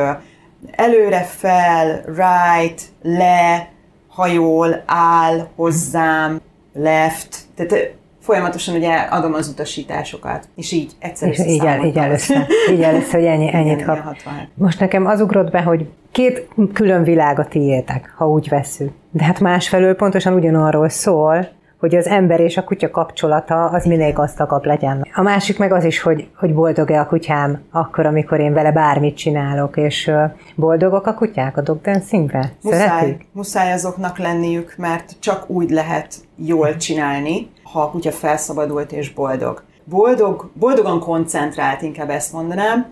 [0.72, 3.70] előre, fel, right, le,
[4.08, 6.42] hajol, áll, hozzám,
[6.74, 7.38] left.
[7.56, 12.82] Tehát folyamatosan ugye adom az utasításokat, és így egyszer és így, el, így először, így
[12.82, 14.16] először, hogy ennyi, ennyit kap.
[14.54, 18.92] Most nekem az ugrott be, hogy két külön világ a tiétek, ha úgy veszük.
[19.12, 21.48] De hát másfelől pontosan ugyanarról szól,
[21.84, 25.08] hogy az ember és a kutya kapcsolata az minél gazdagabb legyen.
[25.14, 29.18] A másik meg az is, hogy, hogy boldog-e a kutyám akkor, amikor én vele bármit
[29.18, 30.12] csinálok, és
[30.56, 32.52] boldogok a kutyák a dog dancingbe?
[32.62, 39.14] Muszáj, muszáj azoknak lenniük, mert csak úgy lehet jól csinálni, ha a kutya felszabadult és
[39.14, 39.64] boldog.
[39.84, 42.86] Boldog, boldogan koncentrált, inkább ezt mondanám,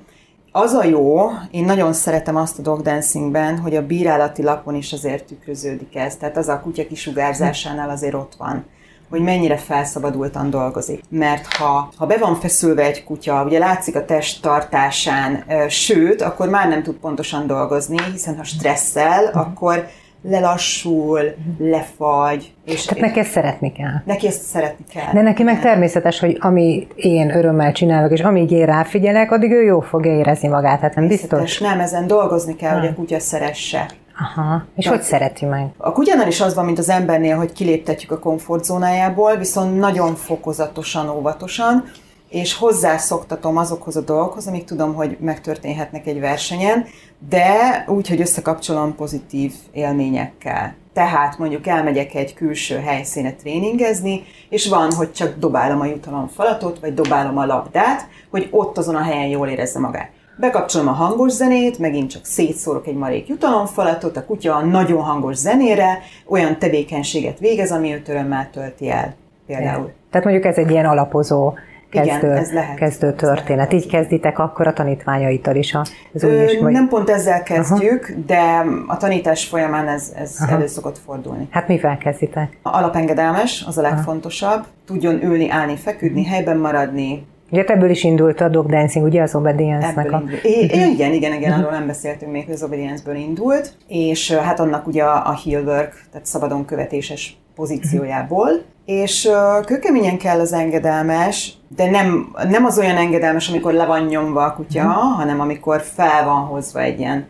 [0.51, 4.93] az a jó, én nagyon szeretem azt a dog dancingben, hogy a bírálati lapon is
[4.93, 6.15] azért tükröződik ez.
[6.15, 8.65] Tehát az a kutya kisugárzásánál azért ott van
[9.12, 11.04] hogy mennyire felszabadultan dolgozik.
[11.10, 16.50] Mert ha, ha be van feszülve egy kutya, ugye látszik a test tartásán, sőt, akkor
[16.50, 19.41] már nem tud pontosan dolgozni, hiszen ha stresszel, uh-huh.
[19.41, 19.88] akkor
[20.24, 21.19] lelassul,
[21.58, 22.54] lefagy.
[22.65, 23.93] És, Tehát neki ezt szeretni kell.
[24.06, 25.13] Neki ezt szeretni kell.
[25.13, 29.63] De neki meg természetes, hogy ami én örömmel csinálok, és amíg én ráfigyelek, addig ő
[29.63, 31.60] jó fogja érezni magát, hát nem biztos?
[31.60, 33.86] Nem, ezen dolgozni kell, hogy a kutya szeresse.
[34.19, 34.63] Aha.
[34.76, 35.67] És De hogy szereti meg?
[35.78, 41.10] A kutyánál is az van, mint az embernél, hogy kiléptetjük a komfortzónájából, viszont nagyon fokozatosan,
[41.10, 41.84] óvatosan,
[42.30, 46.86] és hozzászoktatom azokhoz a dolgokhoz, amik tudom, hogy megtörténhetnek egy versenyen,
[47.30, 50.76] de úgy, hogy összekapcsolom pozitív élményekkel.
[50.93, 56.80] Tehát mondjuk elmegyek egy külső helyszíne tréningezni, és van, hogy csak dobálom a jutalom falatot,
[56.80, 61.32] vagy dobálom a labdát, hogy ott azon a helyen jól érezze magát bekapcsolom a hangos
[61.32, 67.39] zenét, megint csak szétszórok egy marék jutalomfalatot, a kutya a nagyon hangos zenére olyan tevékenységet
[67.39, 69.13] végez, ami őt örömmel tölti el.
[69.45, 69.91] Például.
[70.10, 71.54] Tehát mondjuk ez egy ilyen alapozó
[71.89, 72.75] kezdő, Igen, ez lehet.
[72.75, 73.73] kezdő Ez történet.
[73.73, 75.73] Így kezditek akkor a tanítványaitól is
[76.13, 76.71] az új is, vagy...
[76.71, 78.19] Nem pont ezzel kezdjük, Aha.
[78.25, 81.47] de a tanítás folyamán ez, ez elő szokott fordulni.
[81.51, 82.58] Hát mivel kezditek?
[82.62, 84.65] Alapengedelmes, az a legfontosabb.
[84.86, 87.25] Tudjon ülni, állni, feküdni, helyben maradni.
[87.51, 90.23] Ugye ebből is indult a dog dancing, ugye az obedience-nek a...
[90.43, 94.87] É, igen, igen, igen, arról nem beszéltünk még, hogy az obedience-ből indult, és hát annak
[94.87, 98.49] ugye a, a heel work, tehát szabadon követéses pozíciójából,
[98.85, 104.03] és ö, kőkeményen kell az engedelmes, de nem, nem az olyan engedelmes, amikor le van
[104.03, 107.27] nyomva a kutya, hanem amikor fel van hozva egy ilyen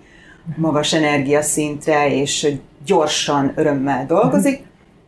[0.55, 2.53] magas energiaszintre, és
[2.85, 4.63] gyorsan, örömmel dolgozik,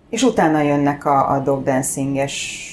[0.10, 2.68] és utána jönnek a, a dog dancinges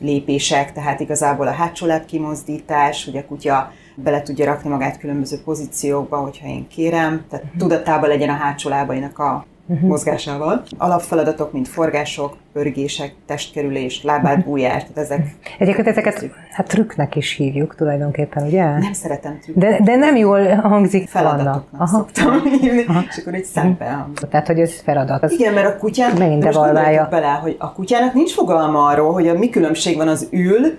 [0.00, 6.16] lépések, tehát igazából a hátsó kimozdítás, hogy a kutya bele tudja rakni magát különböző pozíciókba,
[6.16, 9.46] hogyha én kérem, tehát tudatában legyen a hátsó lábainak a
[9.80, 10.62] mozgásával.
[10.78, 18.46] Alapfeladatok, mint forgások, pörgések, testkerülés, lábátbújás, tehát ezek Egyébként ezeket hát trükknek is hívjuk tulajdonképpen,
[18.46, 18.64] ugye?
[18.64, 19.60] nem szeretem tűnni.
[19.60, 21.86] De, de nem jól hangzik feladatoknak Aha.
[21.86, 24.28] szoktam hívni, és akkor egy szemben hangzik.
[24.28, 25.22] Tehát, hogy ez feladat.
[25.22, 27.08] Az Igen, mert a kutyának, Megint devalválja.
[27.10, 30.78] bele, hogy a kutyának nincs fogalma arról, hogy a mi különbség van az ül,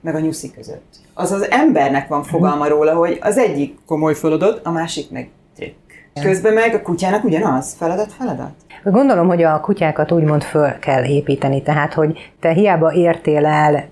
[0.00, 0.96] meg a nyuszi között.
[1.14, 5.87] Az az embernek van fogalma róla, hogy az egyik komoly feladat, a másik meg trükk.
[6.22, 8.50] Közben meg a kutyának ugyanaz, feladat, feladat.
[8.84, 13.84] Gondolom, hogy a kutyákat úgymond föl kell építeni, tehát, hogy te hiába értél el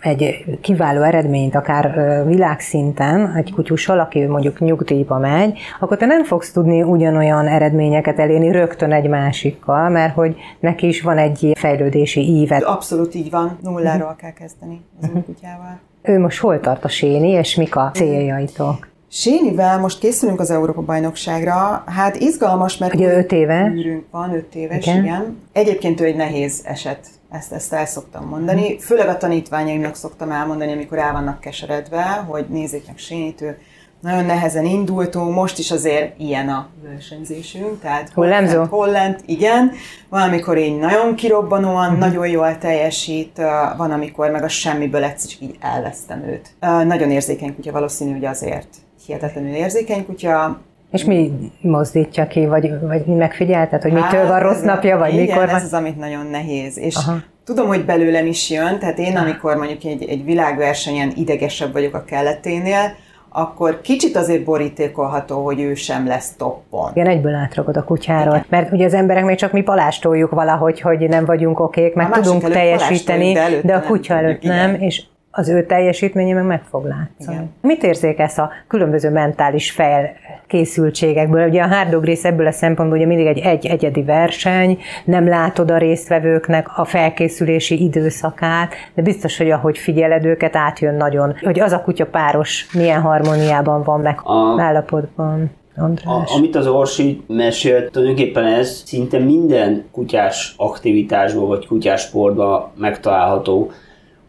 [0.00, 6.52] egy kiváló eredményt, akár világszinten, egy kutyussal, aki mondjuk nyugdíjba megy, akkor te nem fogsz
[6.52, 12.56] tudni ugyanolyan eredményeket elérni rögtön egy másikkal, mert hogy neki is van egy fejlődési íve.
[12.56, 15.78] Abszolút így van, nulláról kell kezdeni az új kutyával.
[16.02, 18.88] Ő most hol tart a séni, és mik a céljaitok?
[19.16, 21.84] Sénivel most készülünk az Európa-bajnokságra.
[21.86, 23.72] Hát izgalmas, mert Ugye öt éve?
[23.74, 25.04] űrünk van, öt éves, Igen.
[25.04, 25.38] igen.
[25.52, 28.78] Egyébként ő egy nehéz eset, ezt, ezt el szoktam mondani.
[28.78, 33.58] Főleg a tanítványaimnak szoktam elmondani, amikor el vannak keseredve, hogy nézzék meg Sénit, ő
[34.00, 38.64] nagyon nehezen indultunk, most is azért ilyen a versenyzésünk, tehát Hullámzó?
[38.64, 39.72] Holland, igen.
[40.08, 41.98] Van, amikor így nagyon kirobbanóan, uh-huh.
[41.98, 43.40] nagyon jól teljesít,
[43.76, 46.50] van, amikor meg a semmiből egyszer csak így elvesztem őt.
[46.86, 48.68] Nagyon érzékeny kutya, valószínű, hogy azért
[49.06, 50.60] hihetetlenül érzékeny kutya.
[50.90, 55.46] És mi mozdítja ki, vagy, vagy megfigyelted, hogy mitől van rossz napja, vagy igen, mikor
[55.46, 55.54] van?
[55.54, 56.78] ez az, amit nagyon nehéz.
[56.78, 57.16] És Aha.
[57.44, 62.04] Tudom, hogy belőlem is jön, tehát én, amikor mondjuk egy, egy világversenyen idegesebb vagyok a
[62.04, 62.94] kelleténél,
[63.28, 66.90] akkor kicsit azért borítékolható, hogy ő sem lesz toppon.
[66.94, 68.44] Igen, egyből átragad a kutyáról.
[68.48, 72.50] Mert ugye az emberek még csak mi palástoljuk valahogy, hogy nem vagyunk okék, meg tudunk
[72.50, 74.80] teljesíteni, de de a kutya előtt nem, igen.
[74.80, 75.02] és
[75.36, 77.36] az ő teljesítménye meg meg fog látszani.
[77.36, 77.52] Igen.
[77.60, 81.48] Mit érzékelsz a különböző mentális felkészültségekből?
[81.48, 85.70] Ugye a hard rész ebből a szempontból ugye mindig egy, egy egyedi verseny, nem látod
[85.70, 91.72] a résztvevőknek a felkészülési időszakát, de biztos, hogy ahogy figyeled őket, átjön nagyon, hogy az
[91.72, 95.50] a kutya páros milyen harmóniában van meg A- állapotban.
[95.76, 96.30] András.
[96.32, 103.70] A, amit az Orsi mesélt, tulajdonképpen ez szinte minden kutyás aktivitásban vagy kutyás sportban megtalálható,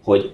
[0.03, 0.33] hogy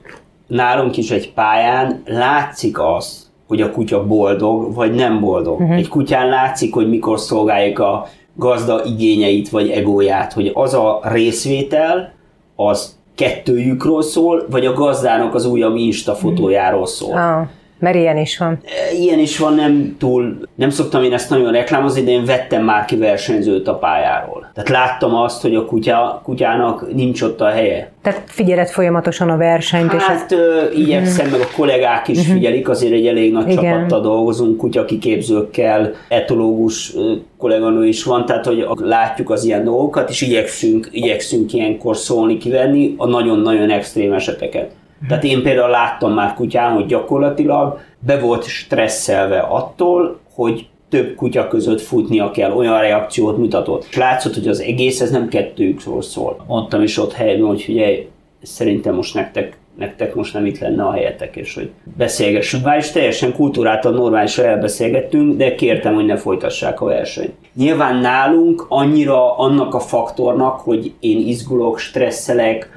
[0.52, 5.60] nálunk is egy pályán látszik az, hogy a kutya boldog vagy nem boldog.
[5.60, 5.78] Uh-huh.
[5.78, 12.14] Egy kutyán látszik, hogy mikor szolgáljuk a gazda igényeit vagy egóját, hogy az a részvétel,
[12.56, 17.18] az kettőjükről szól, vagy a gazdának az újabb Insta fotójáról szól.
[17.18, 17.48] Ah,
[17.82, 18.60] mert ilyen is van.
[19.00, 22.86] Ilyen is van, nem túl, nem szoktam én ezt nagyon reklámozni, de én vettem már
[22.86, 24.52] ki versenyzőt a pályáról.
[24.54, 27.92] Tehát láttam azt, hogy a kutya, kutyának nincs ott a helye.
[28.02, 30.36] Tehát figyeled folyamatosan a versenyt, és ez Hát
[30.76, 33.64] igyekszem, meg a kollégák is figyelik, azért egy elég nagy Igen.
[33.64, 36.94] csapattal dolgozunk, kutyakiképzőkkel, etológus
[37.38, 42.94] kolléganő is van, tehát hogy látjuk az ilyen dolgokat, és igyekszünk, igyekszünk ilyenkor szólni, kivenni
[42.98, 44.72] a nagyon-nagyon extrém eseteket.
[45.08, 51.48] Tehát én például láttam már kutyán, hogy gyakorlatilag be volt stresszelve attól, hogy több kutya
[51.48, 53.86] között futnia kell, olyan reakciót mutatott.
[53.90, 56.44] És látszott, hogy az egész ez nem kettőjükről szól.
[56.48, 58.08] Mondtam is ott helyben, hogy figyelj,
[58.42, 62.92] szerintem most nektek, nektek most nem itt lenne a helyetek, és hogy beszélgessünk már, és
[62.92, 67.34] teljesen kultúráltan normálisan elbeszélgettünk, de kértem, hogy ne folytassák a versenyt.
[67.56, 72.70] Nyilván nálunk annyira annak a faktornak, hogy én izgulok, stresszelek,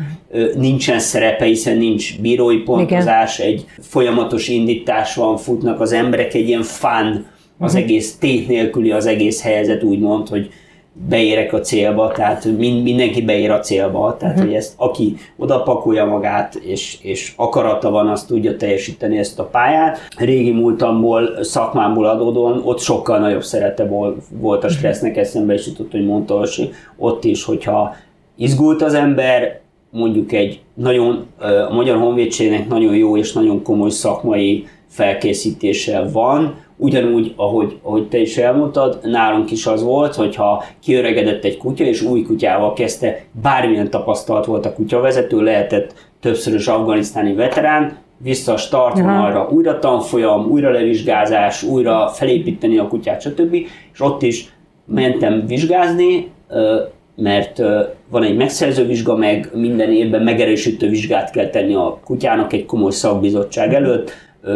[0.56, 6.62] nincsen szerepe, hiszen nincs bírói pontozás, egy folyamatos indítás van, futnak az emberek, egy ilyen
[6.62, 7.26] fun
[7.58, 10.50] az egész tét nélküli az egész helyzet, úgymond, hogy
[11.08, 14.50] beérek a célba, tehát mind, mindenki beér a célba, tehát uh-huh.
[14.50, 19.44] hogy ezt aki oda pakolja magát, és, és akarata van, azt tudja teljesíteni ezt a
[19.44, 19.98] pályát.
[20.18, 23.88] Régi múltamból, szakmámból adódóan ott sokkal nagyobb szerete
[24.30, 27.94] volt a stressznek, eszembe is jutott, hogy mondta, hogy ott is, hogyha
[28.36, 31.26] izgult az ember, mondjuk egy nagyon,
[31.68, 38.18] a Magyar Honvédségnek nagyon jó és nagyon komoly szakmai felkészítése van, ugyanúgy, ahogy, ahogy te
[38.18, 43.90] is elmondtad, nálunk is az volt, hogyha kiöregedett egy kutya, és új kutyával kezdte, bármilyen
[43.90, 51.62] tapasztalt volt a kutyavezető, lehetett többszörös afganisztáni veterán, vissza a startvonalra, újra tanfolyam, újra levizsgázás,
[51.62, 53.54] újra felépíteni a kutyát, stb.
[53.92, 54.52] És ott is
[54.84, 56.30] mentem vizsgázni,
[57.16, 57.62] mert
[58.10, 62.90] van egy megszerző vizsga, meg minden évben megerősítő vizsgát kell tenni a kutyának egy komoly
[62.90, 64.12] szakbizottság előtt,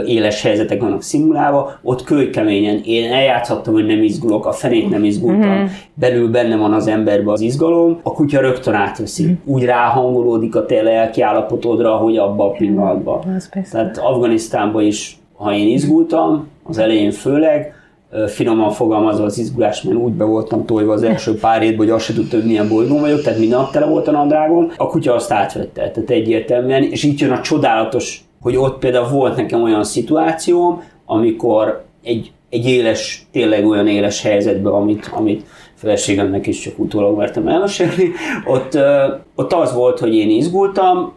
[0.07, 5.51] éles helyzetek vannak szimulálva, ott kőkeményen én eljátszhattam, hogy nem izgulok, a fenét nem izgultam,
[5.51, 5.67] mm-hmm.
[5.95, 9.35] belül benne van az emberben az izgalom, a kutya rögtön átveszi, mm-hmm.
[9.45, 13.23] úgy ráhangolódik a te lelki állapotodra, hogy abba a pillanatban.
[13.29, 13.37] Mm,
[13.71, 17.73] Tehát Afganisztánban is, ha én izgultam, az elején főleg,
[18.27, 22.05] finoman fogalmazva az izgulás, mert úgy be voltam tojva az első pár évben, hogy azt
[22.05, 24.73] se tudta, hogy milyen bolygón vagyok, tehát minden nap tele volt a nadrágom.
[24.77, 29.37] A kutya azt átvette, tehát egyértelműen, és így jön a csodálatos, hogy ott például volt
[29.37, 36.61] nekem olyan szituációm, amikor egy, egy éles, tényleg olyan éles helyzetben, amit, amit feleségemnek is
[36.61, 38.13] csak utólag mertem elmesélni,
[38.47, 38.79] ott,
[39.35, 41.13] ott az volt, hogy én izgultam,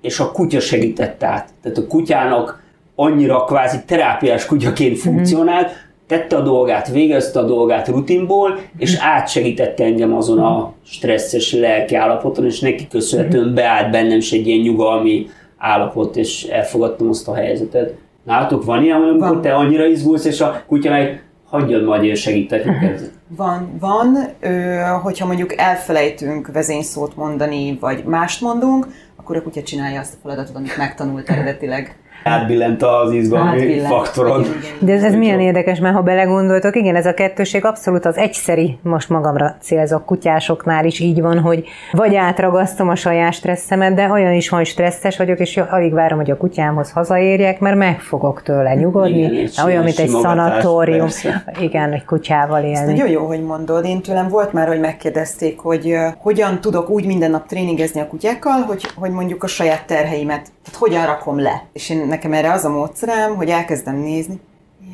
[0.00, 1.48] és a kutya segített át.
[1.62, 2.62] Tehát a kutyának
[2.94, 5.08] annyira kvázi terápiás kutyaként mhm.
[5.08, 5.70] funkcionált,
[6.06, 12.44] tette a dolgát, végezte a dolgát rutinból, és átsegítette engem azon a stresszes lelki állapoton,
[12.44, 15.26] és neki köszönhetően beállt bennem is egy ilyen nyugalmi
[15.62, 17.94] állapot, és elfogadtam azt a helyzetet.
[18.24, 19.40] Nálatok van ilyen, amikor van.
[19.40, 23.00] te annyira izgulsz, és a kutya meg hagyjad majd, én segítek neked?
[23.36, 24.16] Van, van.
[24.40, 28.86] Ö, hogyha mondjuk elfelejtünk vezényszót mondani, vagy mást mondunk,
[29.16, 33.92] akkor a kutya csinálja azt a feladatot, amit megtanult eredetileg átbillent az izgalmi átbillent.
[33.92, 34.44] faktoron.
[34.78, 38.78] De ez, ez milyen érdekes, mert ha belegondoltok, igen, ez a kettőség abszolút az egyszeri,
[38.82, 44.32] most magamra célzok, kutyásoknál is így van, hogy vagy átragasztom a saját stresszemet, de olyan
[44.32, 48.42] is van, hogy stresszes vagyok, és alig várom, hogy a kutyámhoz hazaérjek, mert meg fogok
[48.42, 49.18] tőle nyugodni.
[49.18, 50.98] Igen, olyan, mint egy szanatórium.
[50.98, 51.44] Persze.
[51.60, 52.76] Igen, egy kutyával élni.
[52.76, 53.84] Ez nagyon jó, hogy mondod.
[53.84, 58.06] Én tőlem volt már, hogy megkérdezték, hogy uh, hogyan tudok úgy minden nap tréningezni a
[58.06, 61.62] kutyákkal, hogy, hogy mondjuk a saját terheimet, tehát hogyan rakom le.
[61.72, 64.40] És én nekem erre az a módszerem, hogy elkezdem nézni,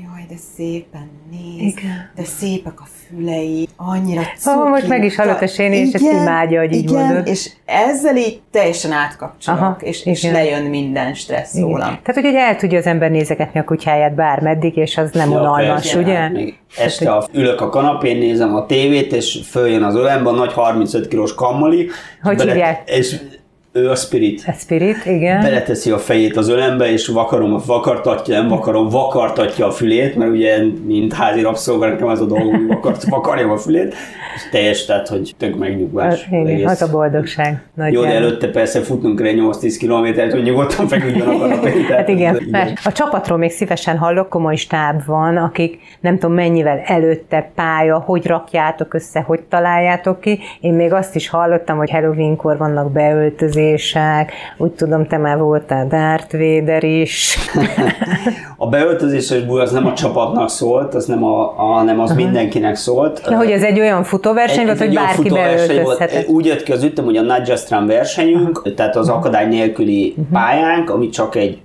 [0.02, 2.10] jaj, de szépen néz, Igen.
[2.14, 4.58] de szépek a fülei, annyira cuki.
[4.58, 7.26] Oh, most meg is hallott a Séni, és ezt imádja, hogy így igen, mondod.
[7.26, 11.68] és ezzel így teljesen átkapcsolok, Aha, és, és lejön minden stressz igen.
[11.68, 11.98] rólam.
[12.02, 15.68] Tehát, hogy, el tudja az ember nézegetni a kutyáját bármeddig, és az nem ja, unalmas,
[15.68, 16.14] persze, ugye?
[16.14, 20.32] Hát még este a, ülök a kanapén, nézem a tévét, és följön az ölembe a
[20.32, 21.88] nagy 35 kilós kammali.
[22.22, 22.90] Hogy bele, hívják?
[22.90, 23.16] És
[23.72, 24.44] ő a spirit.
[24.46, 25.40] A spirit, igen.
[25.40, 30.58] Beleteszi a fejét az ölembe, és vakarom, vakartatja, nem vakarom, vakartatja a fülét, mert ugye,
[30.86, 33.94] mint házi rabszolga, nekem az a dolgom, hogy vakart, vakarjam a fülét,
[34.36, 36.28] és teljes, tehát, hogy tök megnyugvás.
[36.30, 37.62] Az, igen, az a boldogság.
[37.74, 41.84] Nagy Jó, de előtte persze futnunk egy 8-10 kilométert, hogy nyugodtan feküdjön a kanapén.
[41.84, 46.82] Hát igen, mert a csapatról még szívesen hallok, komoly stáb van, akik nem tudom mennyivel
[46.84, 50.38] előtte pálya, hogy rakjátok össze, hogy találjátok ki.
[50.60, 55.86] Én még azt is hallottam, hogy Halloweenkor vannak beöltözések, beöltözések, úgy tudom, te már voltál
[55.86, 57.38] Darth Vader is.
[58.56, 62.24] a beöltözéses búj az nem a csapatnak szólt, az nem, a, a, nem az uh-huh.
[62.24, 63.22] mindenkinek szólt.
[63.28, 66.28] De hogy ez egy olyan futóverseny volt, hogy bárki beöltözhetett.
[66.28, 68.74] Úgy jött ki az ütem, hogy a Nagy Run versenyünk, uh-huh.
[68.74, 70.26] tehát az akadály nélküli uh-huh.
[70.32, 71.58] pályánk, ami csak egy,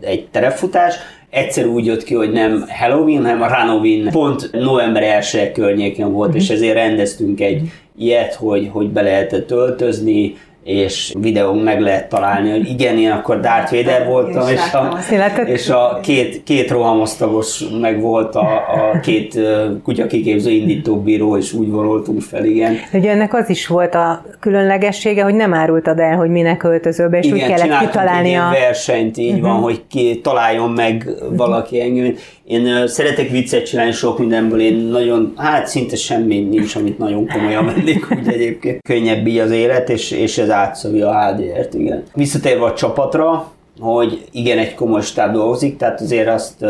[0.00, 0.94] egy terepfutás,
[1.30, 6.28] egyszer úgy jött ki, hogy nem Halloween, hanem a Halloween pont november 1 környékén volt,
[6.28, 6.42] uh-huh.
[6.42, 10.34] és ezért rendeztünk egy ilyet, hogy, hogy be lehetett öltözni,
[10.64, 15.00] és videón meg lehet találni, hogy igen, én akkor Darth Vader voltam, és a,
[15.46, 19.38] és a két, két rohamosztagos meg volt a, a két
[19.82, 22.76] kutyakiképző indítóbíró, és úgy vonultunk fel, igen.
[22.92, 27.18] Ugye ennek az is volt a különlegessége, hogy nem árultad el, hogy minek öltözöl be,
[27.18, 28.48] és igen, úgy kellett kitalálni a...
[28.52, 29.46] versenyt, így uh-huh.
[29.46, 29.62] van, mhm.
[29.62, 32.14] hogy ki, találjon meg valaki engem.
[32.52, 37.66] Én szeretek viccet csinálni sok mindenből, én nagyon, hát szinte semmi nincs, amit nagyon komolyan
[37.66, 42.02] vennék, úgy egyébként könnyebb így az élet, és, és ez átszövi a HDR-t, igen.
[42.14, 46.64] Visszatérve a csapatra, hogy igen, egy komoly stáb dolgozik, tehát azért azt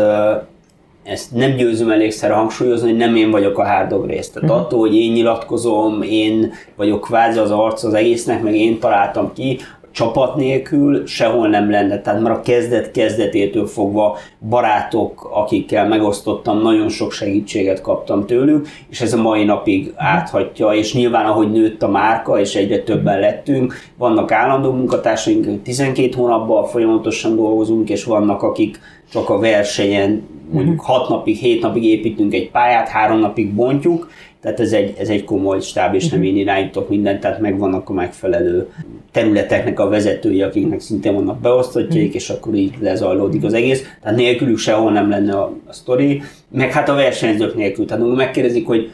[1.03, 4.29] ezt nem győzöm elégszer hangsúlyozni, hogy nem én vagyok a hárdog rész.
[4.29, 4.65] Tehát uh-huh.
[4.65, 9.57] attól, hogy én nyilatkozom, én vagyok kvázi az arc az egésznek, meg én találtam ki,
[9.93, 14.17] csapat nélkül sehol nem lenne, tehát már a kezdet kezdetétől fogva
[14.49, 20.93] barátok, akikkel megosztottam, nagyon sok segítséget kaptam tőlük, és ez a mai napig áthatja, és
[20.93, 27.35] nyilván ahogy nőtt a márka, és egyre többen lettünk, vannak állandó munkatársaink, 12 hónapban folyamatosan
[27.35, 28.79] dolgozunk, és vannak, akik
[29.11, 34.09] csak a versenyen mondjuk 6 napig, 7 napig építünk egy pályát, 3 napig bontjuk,
[34.43, 37.93] tehát ez egy, ez egy komoly stáb, és nem én irányítok mindent, tehát megvannak a
[37.93, 38.69] megfelelő
[39.11, 43.83] területeknek a vezetői, akiknek szintén vannak beosztottjaik, és akkor így lezajlódik az egész.
[44.01, 47.85] Tehát nélkülük sehol nem lenne a, a sztori, meg hát a versenyzők nélkül.
[47.85, 48.91] Tehát amikor megkérdezik, hogy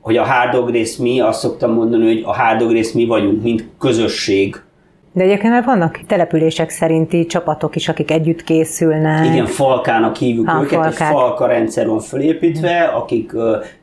[0.00, 3.64] hogy a hard rész mi, azt szoktam mondani, hogy a hard rész mi vagyunk, mint
[3.78, 4.60] közösség,
[5.12, 9.24] de egyébként már vannak települések szerinti csapatok is, akik együtt készülnek.
[9.24, 11.00] Igen, falkának hívjuk Há, őket, falkák.
[11.00, 13.32] egy falka rendszer van fölépítve, akik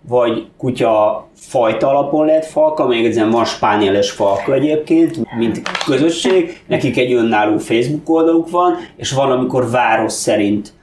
[0.08, 6.98] vagy kutya fajta alapon lehet falka, még ezen van spánieles falka egyébként, mint közösség, nekik
[6.98, 10.74] egy önálló Facebook oldaluk van, és van, amikor város szerint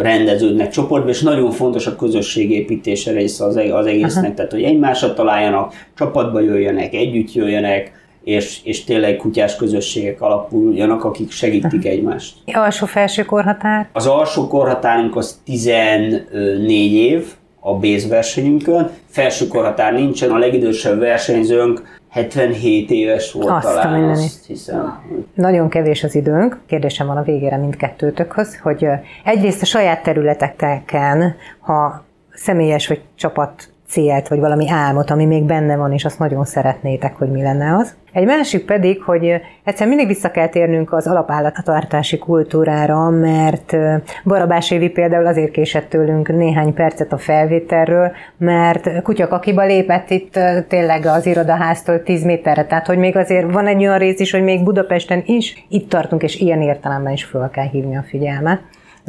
[0.00, 4.34] rendeződnek csoportba, és nagyon fontos a közösségépítése része az, az egésznek, Aha.
[4.34, 11.30] tehát hogy egymásra találjanak, csapatba jöjjenek, együtt jöjjenek, és, és tényleg kutyás közösségek alapuljanak, akik
[11.30, 12.36] segítik egymást.
[12.46, 13.88] Alsó-felső korhatár?
[13.92, 21.98] Az alsó korhatárunk az 14 év a base versenyünkön, felső korhatár nincsen, a legidősebb versenyzőnk
[22.10, 25.02] 77 éves volt azt talán, azt hiszem.
[25.34, 26.60] Nagyon kevés az időnk.
[26.66, 28.86] Kérdésem van a végére mindkettőtökhöz, hogy
[29.24, 35.76] egyrészt a saját területeken, ha személyes vagy csapat célt, vagy valami álmot, ami még benne
[35.76, 37.94] van, és azt nagyon szeretnétek, hogy mi lenne az.
[38.12, 43.76] Egy másik pedig, hogy egyszer mindig vissza kell térnünk az alapállattartási kultúrára, mert
[44.24, 50.38] Barabás Évi például azért késett tőlünk néhány percet a felvételről, mert kutyakakiba lépett itt
[50.68, 54.42] tényleg az irodaháztól 10 méterre, tehát hogy még azért van egy olyan rész is, hogy
[54.42, 58.60] még Budapesten is itt tartunk, és ilyen értelemben is föl kell hívni a figyelmet.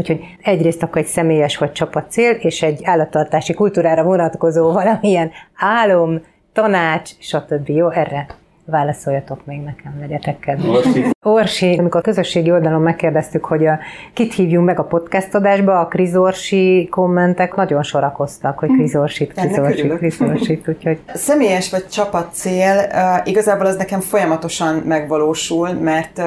[0.02, 6.22] Úgyhogy egyrészt akkor egy személyes vagy csapatcél, és egy állattartási kultúrára vonatkozó valamilyen álom,
[6.54, 7.70] tanács, stb.
[7.70, 8.26] Jó, erre
[8.66, 10.86] válaszoljatok még nekem, legyetek kedves.
[11.22, 13.80] Orsi, amikor a közösségi oldalon megkérdeztük, hogy a,
[14.14, 19.34] kit hívjunk meg a podcast adásba, a Kriz Orsi kommentek nagyon sorakoztak, hogy Kriz Orsit,
[19.34, 20.99] Kriz Orsit, Kriz Orsit, úgyhogy...
[21.14, 26.26] Személyes vagy csapatcél, uh, igazából az nekem folyamatosan megvalósul, mert uh,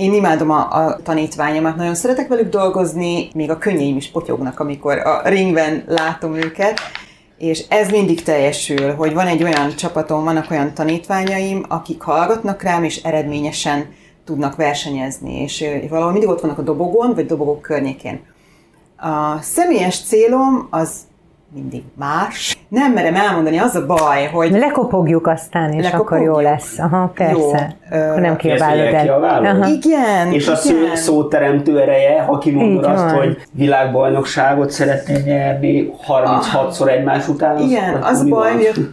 [0.00, 4.98] én imádom a, a tanítványomat, nagyon szeretek velük dolgozni, még a könnyeim is potyognak, amikor
[4.98, 6.78] a ringben látom őket,
[7.38, 12.84] és ez mindig teljesül, hogy van egy olyan csapatom, vannak olyan tanítványaim, akik hallgatnak rám,
[12.84, 13.86] és eredményesen
[14.24, 18.20] tudnak versenyezni, és valahol mindig ott vannak a dobogon, vagy dobogok környékén.
[18.96, 20.90] A személyes célom az
[21.54, 22.58] mindig más.
[22.68, 24.50] Nem merem elmondani, az a baj, hogy...
[24.50, 26.30] Lekopogjuk aztán, és lekopogjuk.
[26.30, 26.78] akkor jó lesz.
[26.78, 27.76] Aha, persze.
[27.90, 27.98] Jó.
[27.98, 29.24] Akkor nem kiabálod el.
[29.44, 29.68] Aha.
[29.68, 30.32] Igen.
[30.32, 30.90] És igen.
[30.92, 33.16] a szóteremtő ereje, ha kimondod azt, van.
[33.16, 37.54] hogy világbajnokságot szeretné nyerni 36-szor egymás után.
[37.54, 38.88] Az igen, az baj, hogy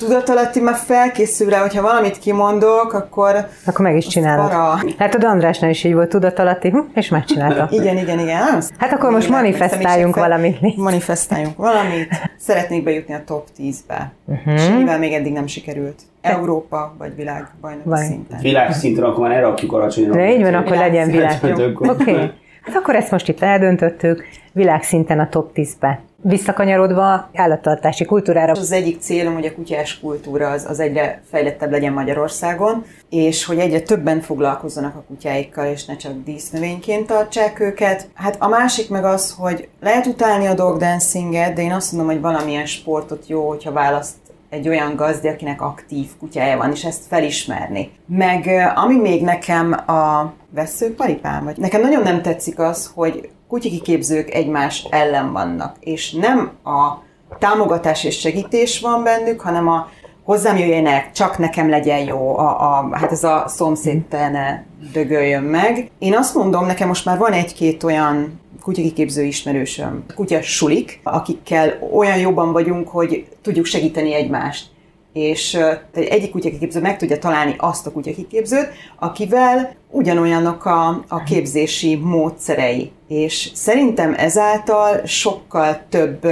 [0.00, 3.46] tudatalatti már felkészül rá, hogyha valamit kimondok, akkor...
[3.66, 4.50] Akkor meg is csinálod.
[4.98, 7.68] Hát a Andrásnál is így volt tudatalatti, hm, és megcsinálta.
[7.80, 8.62] igen, igen, igen.
[8.78, 10.76] Hát akkor most manifestáljunk valamit.
[10.76, 12.08] Manifestáljunk valamit.
[12.38, 14.12] Szeretnék bejutni a top 10-be.
[14.26, 14.54] Uh-huh.
[14.54, 16.00] És mivel még eddig nem sikerült.
[16.20, 18.38] Európa vagy világbajnoki szinten.
[18.40, 20.10] Világszinten, akkor már elrakjuk alacsonyan.
[20.10, 21.38] De így van, akkor legyen világ.
[21.42, 22.10] Oké.
[22.12, 22.30] Okay.
[22.62, 26.00] Hát akkor ezt most itt eldöntöttük, világszinten a top 10-be.
[26.22, 28.52] Visszakanyarodva állattartási kultúrára.
[28.52, 33.58] Az egyik célom, hogy a kutyás kultúra az, az egyre fejlettebb legyen Magyarországon, és hogy
[33.58, 38.08] egyre többen foglalkozzanak a kutyáikkal, és ne csak dísznövényként tartsák őket.
[38.14, 42.10] Hát a másik meg az, hogy lehet utálni a dog dancinget, de én azt mondom,
[42.12, 44.16] hogy valamilyen sportot jó, hogyha választ
[44.50, 47.90] egy olyan gazdi, akinek aktív kutyája van, és ezt felismerni.
[48.06, 54.86] Meg ami még nekem a veszőparipám, vagy nekem nagyon nem tetszik az, hogy kutyakiképzők egymás
[54.90, 57.02] ellen vannak, és nem a
[57.38, 59.88] támogatás és segítés van bennük, hanem a
[60.24, 65.90] hozzám jöjjenek, csak nekem legyen jó, a, a, hát ez a szomszéd ne dögöljön meg.
[65.98, 72.18] Én azt mondom, nekem most már van egy-két olyan kutyakiképző ismerősöm, kutyas sulik, akikkel olyan
[72.18, 74.70] jobban vagyunk, hogy tudjuk segíteni egymást
[75.12, 75.58] és
[75.92, 82.90] egyik kutyakiképző meg tudja találni azt a kutyakiképzőt, akivel ugyanolyanok a, a képzési módszerei.
[83.10, 86.26] És szerintem ezáltal sokkal több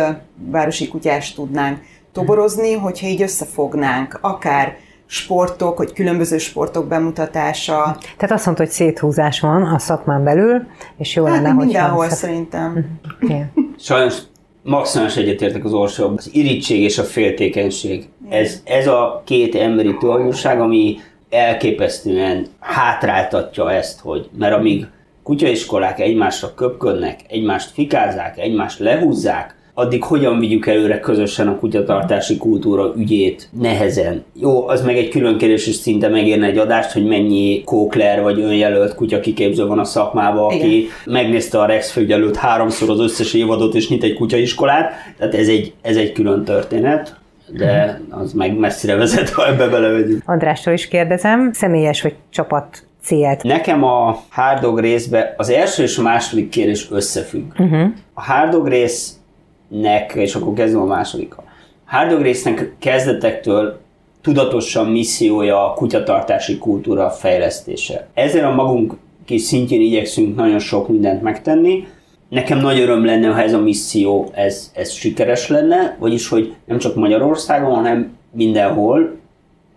[0.50, 1.78] városi kutyást tudnánk
[2.12, 4.76] toborozni, hogyha így összefognánk, akár
[5.06, 7.96] sportok, hogy különböző sportok bemutatása.
[8.16, 10.66] Tehát azt mondta, hogy széthúzás van a szakmán belül,
[10.98, 12.98] és jó hát, lenne, hogy mindenhol szerintem.
[13.22, 13.42] Okay.
[13.78, 14.18] Sajnos
[14.62, 16.16] maximális egyetértek az orsóban.
[16.16, 18.08] Az irítség és a féltékenység.
[18.28, 20.96] Ez, ez a két emberi tulajdonság, ami
[21.30, 24.86] elképesztően hátráltatja ezt, hogy mert amíg
[25.28, 32.92] kutyaiskolák egymásra köpködnek, egymást fikázák, egymást lehúzzák, addig hogyan vigyük előre közösen a kutyatartási kultúra
[32.96, 34.24] ügyét nehezen.
[34.40, 38.40] Jó, az meg egy külön kérdés, és szinte megérne egy adást, hogy mennyi kókler vagy
[38.40, 40.90] önjelölt kutya kiképző van a szakmában, aki Igen.
[41.04, 44.92] megnézte a Rex főgyelőt háromszor az összes évadot, és nyit egy kutyaiskolát.
[45.18, 47.16] Tehát ez egy, ez egy külön történet
[47.56, 50.22] de az meg messzire vezet, ha ebbe belevegyünk.
[50.26, 53.42] Andrástól is kérdezem, személyes vagy csapat célt?
[53.42, 57.52] Nekem a hárdog részbe az első és a második kérdés összefügg.
[57.58, 57.88] Uh-huh.
[58.14, 61.44] A hárdog résznek, és akkor kezdem a másodikkal.
[61.46, 63.80] A hárdog résznek kezdetektől
[64.20, 68.08] tudatosan missziója a kutyatartási kultúra fejlesztése.
[68.14, 68.94] Ezzel a magunk
[69.24, 71.86] kis szintjén igyekszünk nagyon sok mindent megtenni,
[72.28, 76.78] nekem nagy öröm lenne, ha ez a misszió ez, ez sikeres lenne, vagyis hogy nem
[76.78, 79.16] csak Magyarországon, hanem mindenhol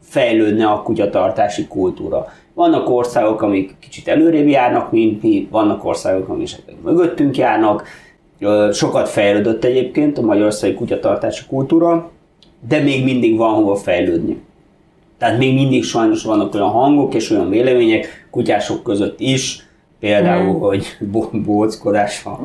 [0.01, 2.28] fejlődne a kutyatartási kultúra.
[2.54, 6.49] Vannak országok, amik kicsit előrébb járnak, mint mi, vannak országok, amik
[6.84, 7.84] mögöttünk járnak.
[8.72, 12.12] Sokat fejlődött egyébként a magyarországi kutyatartási kultúra,
[12.68, 14.41] de még mindig van hova fejlődni.
[15.18, 19.70] Tehát még mindig sajnos vannak olyan hangok és olyan vélemények kutyások között is,
[20.02, 20.60] Például, mm.
[20.60, 20.86] hogy
[21.32, 22.39] bóckodás a,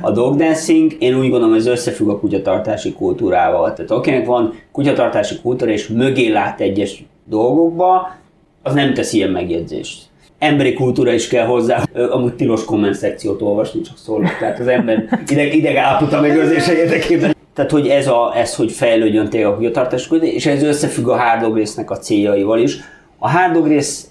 [0.00, 0.96] a dog dancing.
[0.98, 3.72] Én úgy gondolom, ez összefügg a kutyatartási kultúrával.
[3.72, 8.10] Tehát akinek van kutyatartási kultúra, és mögé lát egyes dolgokba,
[8.62, 10.02] az nem tesz ilyen megjegyzést.
[10.38, 14.36] Emberi kultúra is kell hozzá, amúgy tilos komment szekciót olvasni, csak szólok.
[14.38, 17.36] Tehát az ember ideg, ideg állapota megőrzése érdekében.
[17.54, 21.90] Tehát, hogy ez, a, ez hogy fejlődjön tényleg a kultúra, és ez összefügg a hárdogrésznek
[21.90, 22.78] a céljaival is.
[23.18, 24.09] A hárdogrész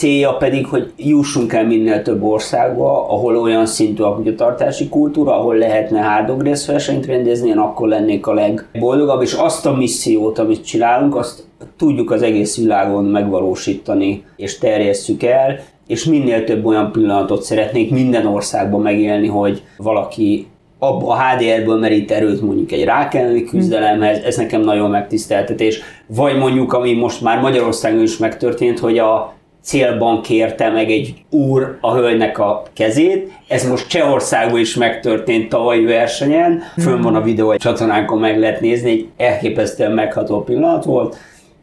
[0.00, 5.56] célja pedig, hogy jussunk el minél több országba, ahol olyan szintű a kutyatartási kultúra, ahol
[5.56, 11.44] lehetne hárdogrészversenyt rendezni, én akkor lennék a legboldogabb, és azt a missziót, amit csinálunk, azt
[11.76, 18.26] tudjuk az egész világon megvalósítani, és terjesszük el, és minél több olyan pillanatot szeretnék minden
[18.26, 20.46] országban megélni, hogy valaki
[20.78, 25.80] a HDR-ből merít erőt mondjuk egy rák elleni küzdelemhez, ez nekem nagyon megtiszteltetés.
[26.06, 31.78] Vagy mondjuk, ami most már Magyarországon is megtörtént, hogy a célban kérte meg egy úr
[31.80, 33.32] a hölgynek a kezét.
[33.48, 36.62] Ez most Csehországban is megtörtént tavalyi versenyen.
[36.78, 41.16] Fönn van a videó, egy csatornánkon meg lehet nézni, egy elképesztően megható pillanat volt.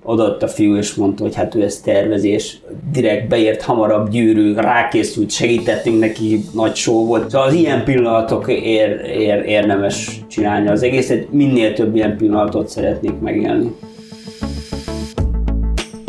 [0.04, 2.58] Odott a fiú és mondta, hogy hát ő ezt tervezés,
[2.92, 7.30] direkt beért hamarabb gyűrű, rákészült, segítettünk neki, nagy show volt.
[7.30, 13.20] Szóval az ilyen pillanatok ér, ér, érdemes csinálni az egészet, minél több ilyen pillanatot szeretnék
[13.20, 13.76] megélni.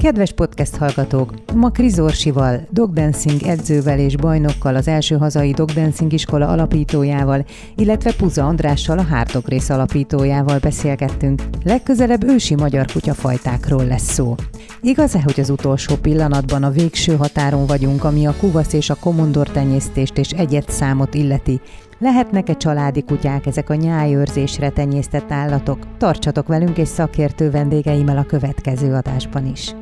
[0.03, 1.33] Kedves podcast hallgatók!
[1.55, 7.45] Ma Kriz Orsival, dogdancing edzővel és bajnokkal, az első hazai dogdancing iskola alapítójával,
[7.77, 11.43] illetve Puza Andrással, a Hárdogrész alapítójával beszélgettünk.
[11.65, 14.35] Legközelebb ősi magyar kutyafajtákról lesz szó.
[14.81, 19.49] Igaz-e, hogy az utolsó pillanatban a végső határon vagyunk, ami a kuvasz és a komondor
[19.51, 21.61] tenyésztést és egyet számot illeti,
[22.01, 25.79] Lehetnek-e családi kutyák ezek a nyájőrzésre tenyésztett állatok?
[25.97, 29.75] Tartsatok velünk és szakértő vendégeimmel a következő adásban is.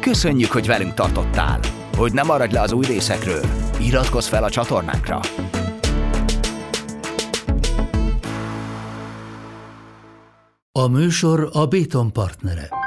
[0.00, 1.60] Köszönjük, hogy velünk tartottál!
[1.96, 3.44] Hogy ne maradj le az új részekről,
[3.80, 5.20] iratkozz fel a csatornánkra!
[10.72, 12.83] A műsor a Béton partnere.